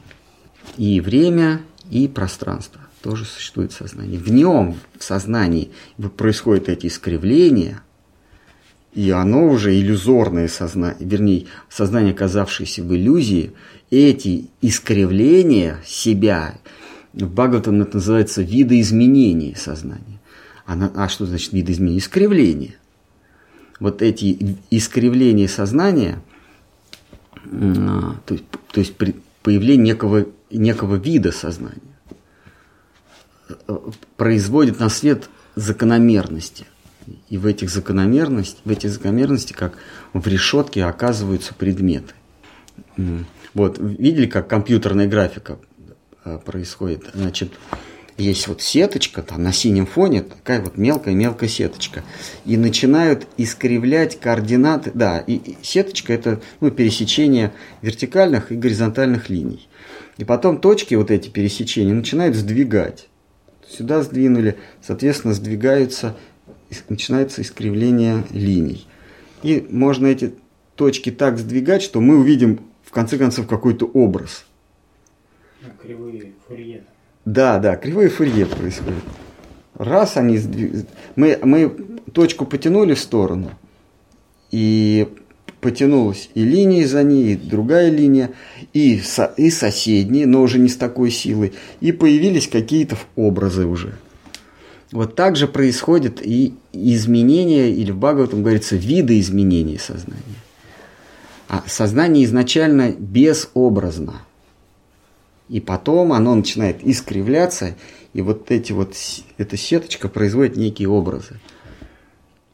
[0.76, 4.18] И время, и пространство тоже существует в сознании.
[4.18, 5.70] В нем, в сознании,
[6.16, 7.82] происходят эти искривления,
[8.94, 13.52] и оно уже иллюзорное сознание, вернее, сознание, оказавшееся в иллюзии,
[13.90, 16.58] эти искривления себя,
[17.12, 20.20] в Бхагаватам это называется видоизменение сознания.
[20.66, 22.00] А, а что значит видоизменение?
[22.00, 22.76] Искривление.
[23.78, 26.18] Вот эти искривления сознания,
[28.26, 28.94] то есть, то есть
[29.42, 31.80] появление некого, некого вида сознания
[34.16, 36.66] производит на свет закономерности.
[37.28, 39.74] И в этих закономерностях, в этих закономерности, как
[40.12, 42.14] в решетке оказываются предметы.
[43.54, 45.58] Вот, видели, как компьютерная графика
[46.24, 47.04] э, происходит?
[47.14, 47.52] Значит,
[48.18, 52.02] есть вот сеточка, там на синем фоне такая вот мелкая-мелкая сеточка.
[52.44, 54.90] И начинают искривлять координаты.
[54.94, 57.52] Да, и, и сеточка это ну, пересечение
[57.82, 59.68] вертикальных и горизонтальных линий.
[60.16, 63.08] И потом точки вот эти пересечения начинают сдвигать
[63.68, 66.16] сюда сдвинули, соответственно, сдвигаются,
[66.88, 68.86] начинается искривление линий.
[69.42, 70.34] И можно эти
[70.74, 74.46] точки так сдвигать, что мы увидим в конце концов какой-то образ.
[75.82, 76.84] Кривые фурье.
[77.26, 79.02] Да, да, кривые фурье происходит.
[79.74, 80.40] Раз они
[81.16, 81.68] мы, мы
[82.12, 83.50] точку потянули в сторону,
[84.50, 85.08] и
[85.60, 88.30] потянулась и линия за ней, и другая линия,
[88.72, 91.52] и, со, и соседние, но уже не с такой силой.
[91.80, 93.94] И появились какие-то образы уже.
[94.92, 100.22] вот так же происходит и изменение, или в Бхагаватам говорится, виды изменений сознания.
[101.48, 104.22] А сознание изначально безобразно.
[105.48, 107.76] И потом оно начинает искривляться,
[108.12, 108.94] и вот эти вот,
[109.38, 111.38] эта сеточка производит некие образы.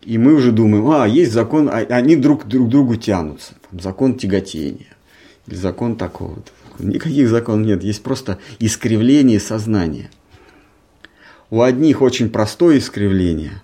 [0.03, 3.55] И мы уже думаем, а, есть закон, а, они друг друг другу тянутся.
[3.71, 4.89] Там, закон тяготения.
[5.47, 6.51] Или закон такого-то.
[6.79, 10.11] Никаких законов нет, есть просто искривление сознания.
[11.51, 13.63] У одних очень простое искривление,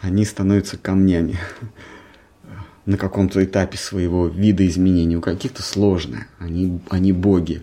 [0.00, 1.38] они становятся камнями
[2.86, 5.16] на каком-то этапе своего вида изменения.
[5.16, 7.62] У каких-то сложное, они, они боги.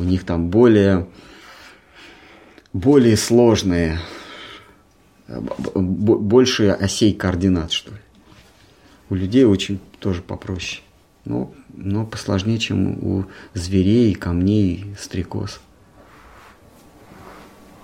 [0.00, 1.06] У них там более,
[2.72, 4.00] более сложные,
[5.28, 7.98] больше осей координат, что ли.
[9.10, 10.82] У людей очень тоже попроще
[11.24, 13.24] но, но посложнее, чем у
[13.54, 15.60] зверей, камней, стрекоз.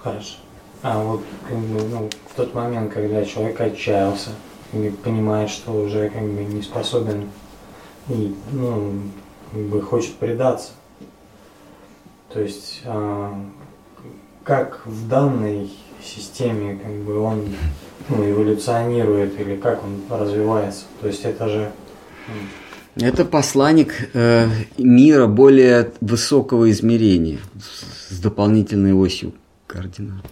[0.00, 0.36] Хорошо.
[0.82, 4.30] А вот ну, в тот момент, когда человек отчаялся
[4.72, 7.28] и понимает, что уже как бы не способен
[8.08, 9.00] и ну,
[9.52, 10.72] как бы хочет предаться,
[12.32, 13.34] то есть а,
[14.44, 15.70] как в данной
[16.02, 17.44] системе как бы он
[18.08, 21.72] ну, эволюционирует или как он развивается, то есть это же
[22.96, 24.48] ну, это посланник э,
[24.78, 27.40] мира более высокого измерения
[28.08, 29.34] с дополнительной осью
[29.66, 30.24] координат.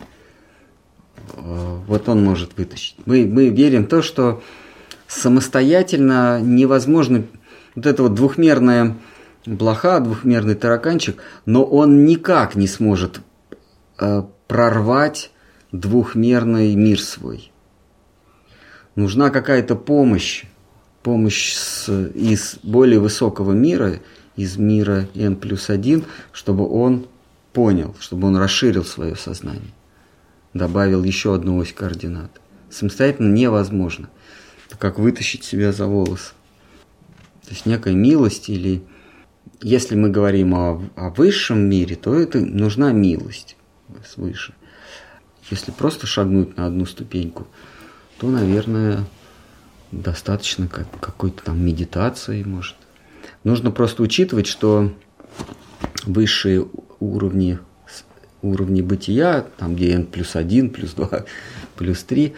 [1.35, 2.97] Э, вот он может вытащить.
[3.05, 4.43] Мы, мы верим в то, что
[5.07, 7.25] самостоятельно невозможно
[7.75, 8.97] вот это вот двухмерная
[9.47, 13.21] блоха, двухмерный тараканчик, но он никак не сможет
[13.99, 15.31] э, прорвать
[15.73, 17.51] двухмерный мир свой.
[18.95, 20.45] Нужна какая-то помощь
[21.05, 24.01] помощь с, из более высокого мира,
[24.35, 27.07] из мира n плюс 1, чтобы он
[27.53, 29.75] понял, чтобы он расширил свое сознание,
[30.55, 32.41] добавил еще одну ось координат.
[32.71, 34.09] Самостоятельно невозможно.
[34.67, 36.33] Это как вытащить себя за волос.
[37.45, 38.83] То есть некая милость или
[39.61, 43.57] если мы говорим о, о высшем мире, то это нужна милость
[44.07, 44.55] свыше.
[45.51, 47.47] Если просто шагнуть на одну ступеньку,
[48.19, 49.05] то, наверное,
[49.93, 52.77] достаточно как, какой-то там медитации, может.
[53.43, 54.93] Нужно просто учитывать, что
[56.05, 56.67] высшие
[57.01, 57.59] уровни,
[58.43, 61.25] уровни бытия, там где n плюс 1, плюс 2,
[61.77, 62.35] плюс 3,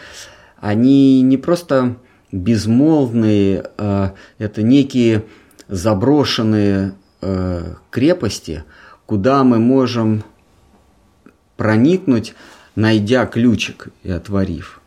[0.59, 1.97] они не просто
[2.33, 5.25] безмолвные, а это некие
[5.69, 6.95] заброшенные
[7.27, 8.65] э, крепости,
[9.07, 10.23] куда мы можем
[11.57, 12.35] проникнуть,
[12.75, 14.81] найдя ключик и отворив,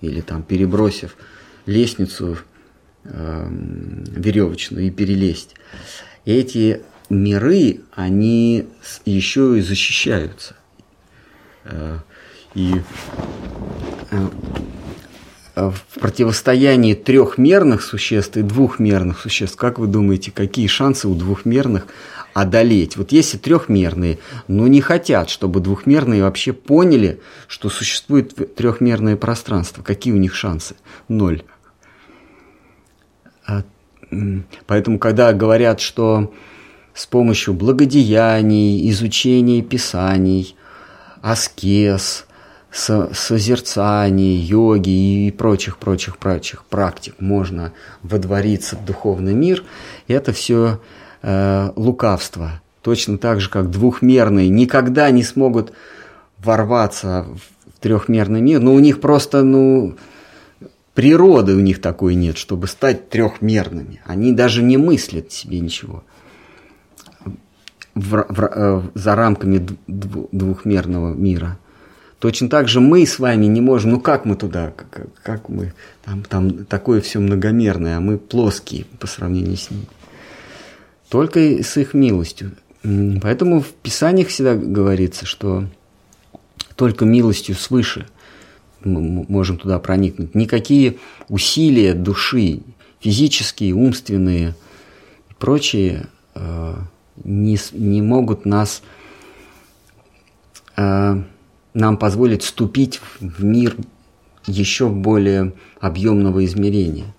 [0.00, 1.16] или там перебросив
[1.66, 2.38] лестницу
[3.04, 5.54] э, веревочную и перелезть.
[6.24, 8.66] эти миры, они
[9.04, 10.56] еще и защищаются.
[11.64, 11.98] Э,
[12.54, 12.74] и
[14.10, 14.28] э,
[15.56, 21.86] в противостоянии трехмерных существ и двухмерных существ, как вы думаете, какие шансы у двухмерных
[22.34, 22.98] одолеть?
[22.98, 24.18] Вот если трехмерные,
[24.48, 30.76] но не хотят, чтобы двухмерные вообще поняли, что существует трехмерное пространство, какие у них шансы?
[31.08, 31.42] Ноль.
[33.46, 33.62] А,
[34.66, 36.34] поэтому, когда говорят, что
[36.92, 40.54] с помощью благодеяний, изучения писаний,
[41.22, 42.25] аскез,
[42.76, 47.72] созерцаний, йоги и прочих, прочих, прочих практик можно
[48.02, 49.64] водвориться в духовный мир,
[50.08, 50.80] это все
[51.22, 52.60] э, лукавство.
[52.82, 55.72] Точно так же, как двухмерные никогда не смогут
[56.38, 57.26] ворваться
[57.66, 59.96] в трехмерный мир, но у них просто, ну,
[60.96, 64.00] Природы у них такой нет, чтобы стать трехмерными.
[64.06, 66.04] Они даже не мыслят себе ничего
[67.94, 71.58] в, в, э, за рамками двухмерного мира.
[72.26, 75.72] Точно так же мы с вами не можем, ну как мы туда, как, как мы,
[76.04, 79.86] там, там такое все многомерное, а мы плоские по сравнению с ними.
[81.08, 82.50] Только с их милостью.
[82.82, 85.66] Поэтому в Писаниях всегда говорится, что
[86.74, 88.06] только милостью свыше–
[88.86, 90.34] мы можем туда проникнуть.
[90.34, 90.98] Никакие
[91.28, 92.62] усилия души,
[92.98, 94.54] физические, умственные
[95.30, 96.74] и прочие, э,
[97.22, 98.82] не, не могут нас,
[100.76, 101.22] э,
[101.76, 103.76] нам позволить вступить в мир
[104.46, 107.14] еще более объемного измерения.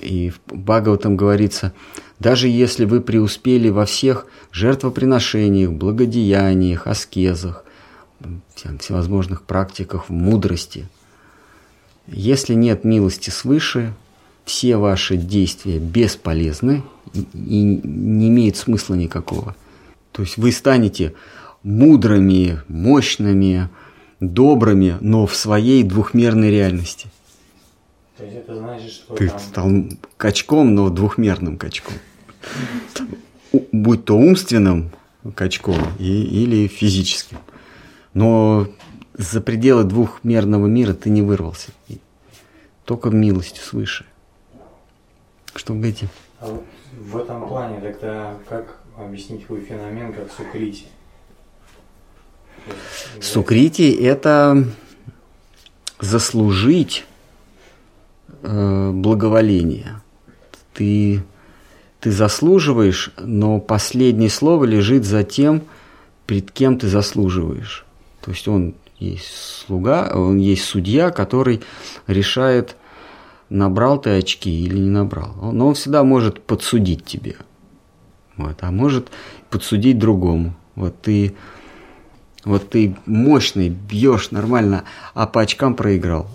[0.00, 1.72] И в Бхагаватам говорится,
[2.18, 7.64] даже если вы преуспели во всех жертвоприношениях, благодеяниях, аскезах,
[8.80, 10.88] всевозможных практиках мудрости.
[12.08, 13.94] Если нет милости свыше,
[14.44, 19.54] все ваши действия бесполезны и не имеют смысла никакого.
[20.10, 21.14] То есть вы станете
[21.62, 23.68] мудрыми, мощными,
[24.28, 27.08] добрыми, но в своей двухмерной реальности.
[28.16, 29.38] То есть это значит, что Ты там...
[29.38, 29.70] стал
[30.16, 31.94] качком, но двухмерным качком.
[33.72, 34.90] Будь то умственным
[35.34, 37.38] качком и- или физическим.
[38.12, 38.68] Но
[39.14, 41.70] за пределы двухмерного мира ты не вырвался.
[42.84, 44.04] Только милостью свыше.
[45.54, 46.08] Что вы говорите?
[46.40, 46.64] А вот
[46.98, 50.84] в этом плане тогда как объяснить такой феномен, как сукрити?
[53.20, 54.64] Сукрити– это
[56.00, 57.04] заслужить
[58.42, 60.00] э, благоволение.
[60.72, 61.22] Ты,
[62.00, 65.62] ты заслуживаешь, но последнее слово лежит за тем,
[66.26, 67.84] перед кем ты заслуживаешь.
[68.20, 71.60] То есть он есть слуга, он есть судья, который
[72.06, 72.76] решает,
[73.48, 75.34] набрал ты очки или не набрал.
[75.52, 77.36] Но он всегда может подсудить тебе.
[78.36, 79.08] Вот, а может
[79.50, 80.54] подсудить другому.
[80.74, 81.34] Вот ты
[82.44, 84.84] вот ты мощный, бьешь нормально,
[85.14, 86.28] а по очкам проиграл.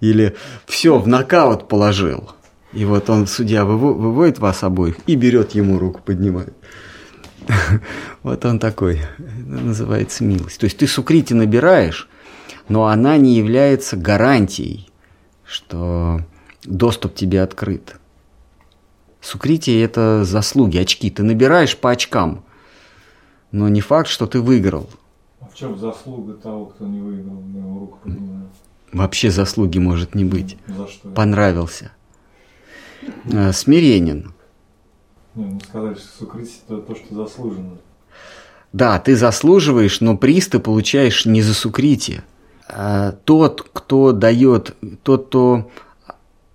[0.00, 0.36] Или
[0.66, 2.30] все, в нокаут положил.
[2.72, 6.54] И вот он, судья, выво- выводит вас обоих и берет ему руку, поднимает.
[8.22, 9.00] Вот он такой.
[9.18, 10.58] Это называется милость.
[10.58, 12.08] То есть ты сукрити набираешь,
[12.68, 14.90] но она не является гарантией,
[15.44, 16.20] что
[16.64, 17.96] доступ тебе открыт.
[19.20, 21.10] Сукрити– это заслуги, очки.
[21.10, 22.44] Ты набираешь по очкам,
[23.52, 24.88] но не факт, что ты выиграл.
[25.40, 27.42] А в чем заслуга того, кто не выиграл?
[27.54, 28.48] Я его руку поднимаю.
[28.92, 30.56] Вообще заслуги может не быть.
[30.66, 31.08] За что?
[31.10, 31.92] Понравился.
[33.30, 34.32] Э, Смиренен.
[35.34, 37.78] Не, ну сказать, что сукритие это то, что заслужено.
[38.72, 42.24] Да, ты заслуживаешь, но приз ты получаешь не за сукритие.
[42.68, 45.70] А Тот, кто дает, тот, кто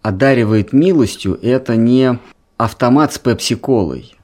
[0.02, 2.20] одаривает милостью, это не
[2.58, 4.16] автомат с пепси-колой.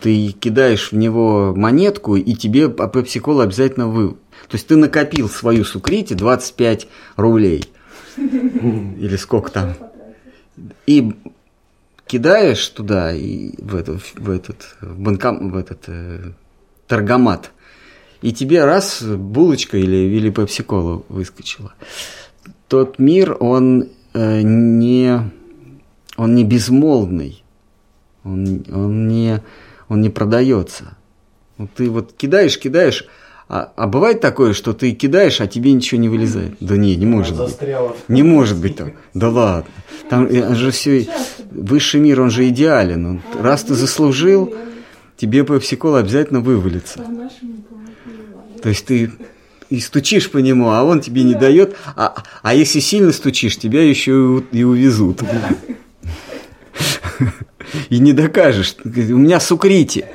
[0.00, 4.10] Ты кидаешь в него монетку, и тебе по пепси-колу обязательно вы...
[4.48, 7.64] То есть ты накопил свою сукрити 25 рублей.
[8.16, 9.74] Или сколько там.
[10.86, 11.12] И
[12.06, 16.32] кидаешь туда, и в, эту- в этот, в банком, в этот э,
[16.86, 17.50] торгомат,
[18.22, 21.74] и тебе раз булочка или, или пепси-кола выскочила.
[22.68, 25.30] Тот мир, он э, не,
[26.16, 27.42] он не безмолвный,
[28.22, 29.42] он, он, не,
[29.88, 30.96] он не продается.
[31.56, 33.06] Вот ты вот кидаешь, кидаешь,
[33.48, 36.56] а, а бывает такое, что ты кидаешь, а тебе ничего не вылезает.
[36.60, 37.48] Да не, не может быть.
[37.48, 37.94] Застряла.
[38.08, 38.94] Не может быть так.
[39.12, 39.70] Да ладно.
[40.08, 41.06] Там же все...
[41.50, 43.06] Высший мир, он же идеален.
[43.06, 44.54] Он- раз ты заслужил,
[45.16, 47.04] тебе пепси-кола обязательно вывалится.
[48.62, 49.12] То есть ты
[49.70, 51.76] и стучишь по нему, а он тебе не дает.
[51.96, 55.22] А, а если сильно стучишь, тебя еще и увезут.
[57.88, 58.76] И не докажешь.
[58.84, 60.06] У меня сукрити.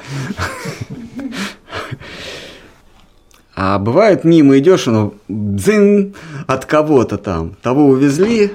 [3.56, 6.16] А бывает, мимо идешь, оно дзин
[6.48, 7.58] от кого-то там.
[7.62, 8.52] Того увезли,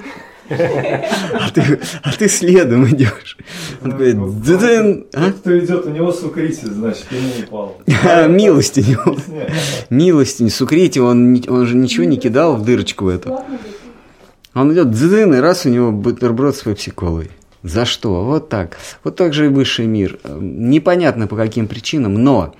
[0.49, 3.37] а ты, а ты следом идешь.
[3.83, 5.31] Он говорит, дзин, а?
[5.31, 7.81] Кто идет, у него сукритие, значит, ему упал.
[8.29, 9.01] Милость у него.
[9.11, 9.49] Объясняй.
[9.91, 13.39] Милостинь, сукрите, он, он же ничего не кидал в дырочку эту.
[14.53, 17.29] Он идет дзын, и раз у него бутерброд с пепси-колой.
[17.65, 18.23] За что?
[18.23, 18.77] Вот так.
[19.03, 20.19] Вот так же и высший мир.
[20.23, 22.53] Э, Непонятно по каким причинам, но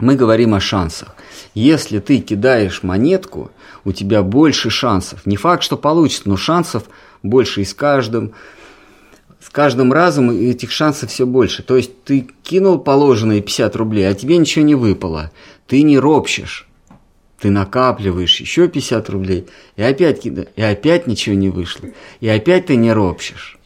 [0.00, 1.14] мы говорим о шансах.
[1.54, 3.52] Если ты кидаешь монетку,
[3.84, 5.26] у тебя больше шансов.
[5.26, 6.84] Не факт, что получится, но шансов
[7.22, 8.32] больше и с каждым.
[9.38, 11.62] С каждым разом этих шансов все больше.
[11.62, 15.30] То есть ты кинул положенные 50 рублей, а тебе ничего не выпало.
[15.68, 16.66] Ты не ропщешь.
[17.38, 19.46] Ты накапливаешь еще 50 рублей,
[19.76, 21.88] и опять кида- и опять ничего не вышло.
[22.18, 23.59] И опять ты не ропщешь.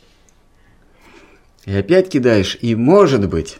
[1.66, 3.58] И опять кидаешь, и может быть,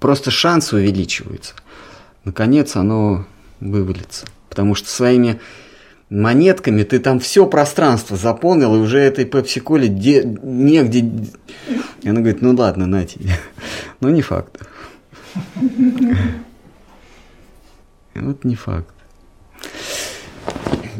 [0.00, 1.54] просто шансы увеличиваются.
[2.24, 3.26] Наконец оно
[3.60, 4.26] вывалится.
[4.48, 5.40] Потому что своими
[6.10, 11.10] монетками ты там все пространство заполнил, и уже этой пепси-коле де- негде...
[12.02, 13.32] И она говорит, ну ладно, на тебе.
[14.00, 14.60] Но не факт.
[18.14, 18.94] Вот не факт.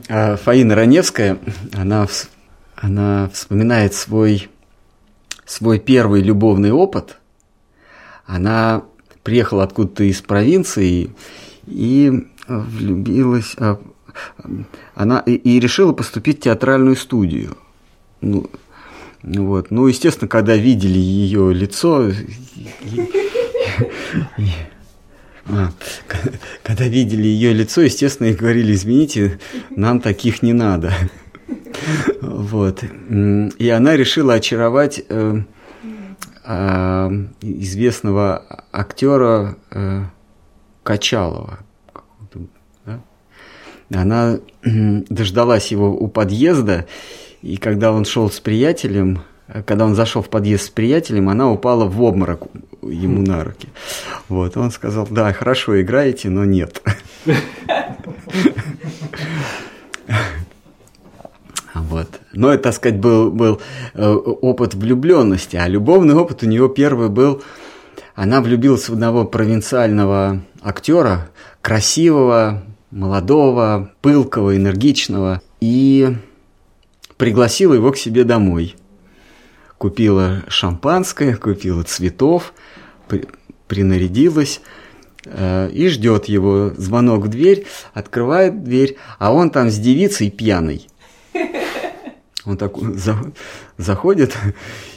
[0.09, 1.39] А Фаина Раневская,
[1.75, 2.07] она,
[2.75, 4.49] она вспоминает свой,
[5.53, 7.19] свой первый любовный опыт.
[8.25, 8.85] Она
[9.23, 11.11] приехала откуда-то из провинции
[11.67, 13.79] и влюбилась, а,
[14.95, 17.57] она и, решила поступить в театральную студию.
[18.23, 18.49] Ну,
[19.23, 19.71] вот.
[19.71, 22.11] ну, естественно, когда видели ее лицо,
[25.47, 25.71] а,
[26.63, 29.39] когда видели ее лицо, естественно, и говорили, извините,
[29.71, 30.95] нам таких не надо.
[32.21, 32.83] Вот.
[32.83, 35.43] И она решила очаровать э,
[36.45, 40.03] а, известного актера э,
[40.83, 41.61] Качалова.
[42.85, 43.01] Да?
[43.95, 46.87] Она дождалась его у подъезда,
[47.43, 49.23] и когда он шел с приятелем,
[49.67, 52.43] когда он зашел в подъезд с приятелем, она упала в обморок
[52.83, 53.69] ему на руки.
[54.29, 56.83] Вот, он сказал, да, хорошо играете, но нет.
[61.75, 62.21] Вот.
[62.33, 63.61] Но это, так сказать, был, был
[63.95, 67.43] э, опыт влюбленности, а любовный опыт у нее первый был,
[68.15, 71.31] она влюбилась в одного провинциального актера,
[71.63, 76.15] красивого, молодого, пылкого, энергичного, и
[77.17, 78.77] пригласила его к себе домой.
[79.79, 82.53] Купила шампанское, купила цветов,
[83.09, 83.25] при,
[83.67, 84.61] принарядилась
[85.25, 86.73] э, и ждет его.
[86.77, 90.87] Звонок в дверь, открывает дверь, а он там с девицей пьяный.
[92.45, 93.17] Он так за,
[93.79, 94.37] заходит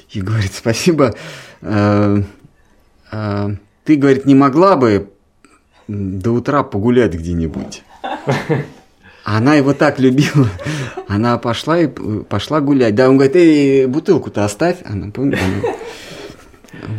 [0.10, 1.14] и говорит, спасибо,
[1.62, 2.24] э,
[3.12, 5.12] э, ты, говорит, не могла бы
[5.88, 7.84] до утра погулять где-нибудь.
[9.24, 10.50] Она его так любила,
[11.08, 12.96] она пошла и пошла гулять.
[12.96, 14.78] Да, он говорит, эй, бутылку-то оставь.
[14.86, 15.74] Она, помнит, она...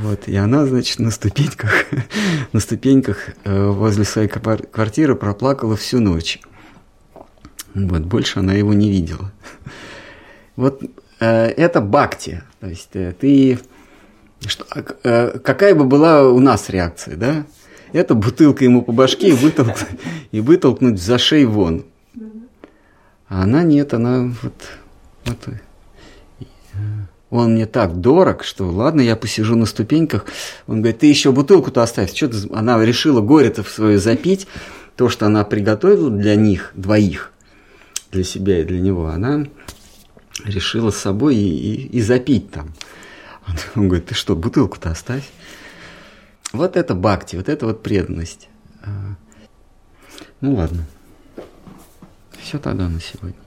[0.02, 1.85] Вот, и она, значит, на ступеньках,
[2.52, 6.40] на ступеньках э, возле своей квартиры проплакала всю ночь.
[7.74, 9.32] Вот, больше она его не видела.
[10.56, 10.82] Вот
[11.20, 12.42] э, это бхакти.
[12.60, 13.58] То есть э, ты...
[14.46, 14.64] Что,
[15.04, 17.46] э, какая бы была у нас реакция, да?
[17.92, 19.76] Это бутылка ему по башке и, вытолк,
[20.32, 21.84] и вытолкнуть за шеи вон.
[23.28, 24.54] А она нет, она вот,
[25.24, 25.58] вот э,
[27.30, 30.26] он мне так дорог, что ладно, я посижу на ступеньках.
[30.66, 32.14] Он говорит, ты еще бутылку-то оставь.
[32.14, 32.36] Что ты...
[32.54, 34.46] Она решила горе-то свое запить,
[34.96, 37.32] то, что она приготовила для них, двоих,
[38.12, 39.46] для себя и для него, она
[40.44, 42.72] решила с собой и, и, и запить там.
[43.46, 43.56] Он
[43.88, 45.28] говорит, ты что, бутылку-то оставь.
[46.52, 48.48] Вот это бхакти, вот это вот преданность.
[48.82, 49.16] А,
[50.40, 50.86] ну ладно.
[52.40, 53.45] Все тогда на сегодня.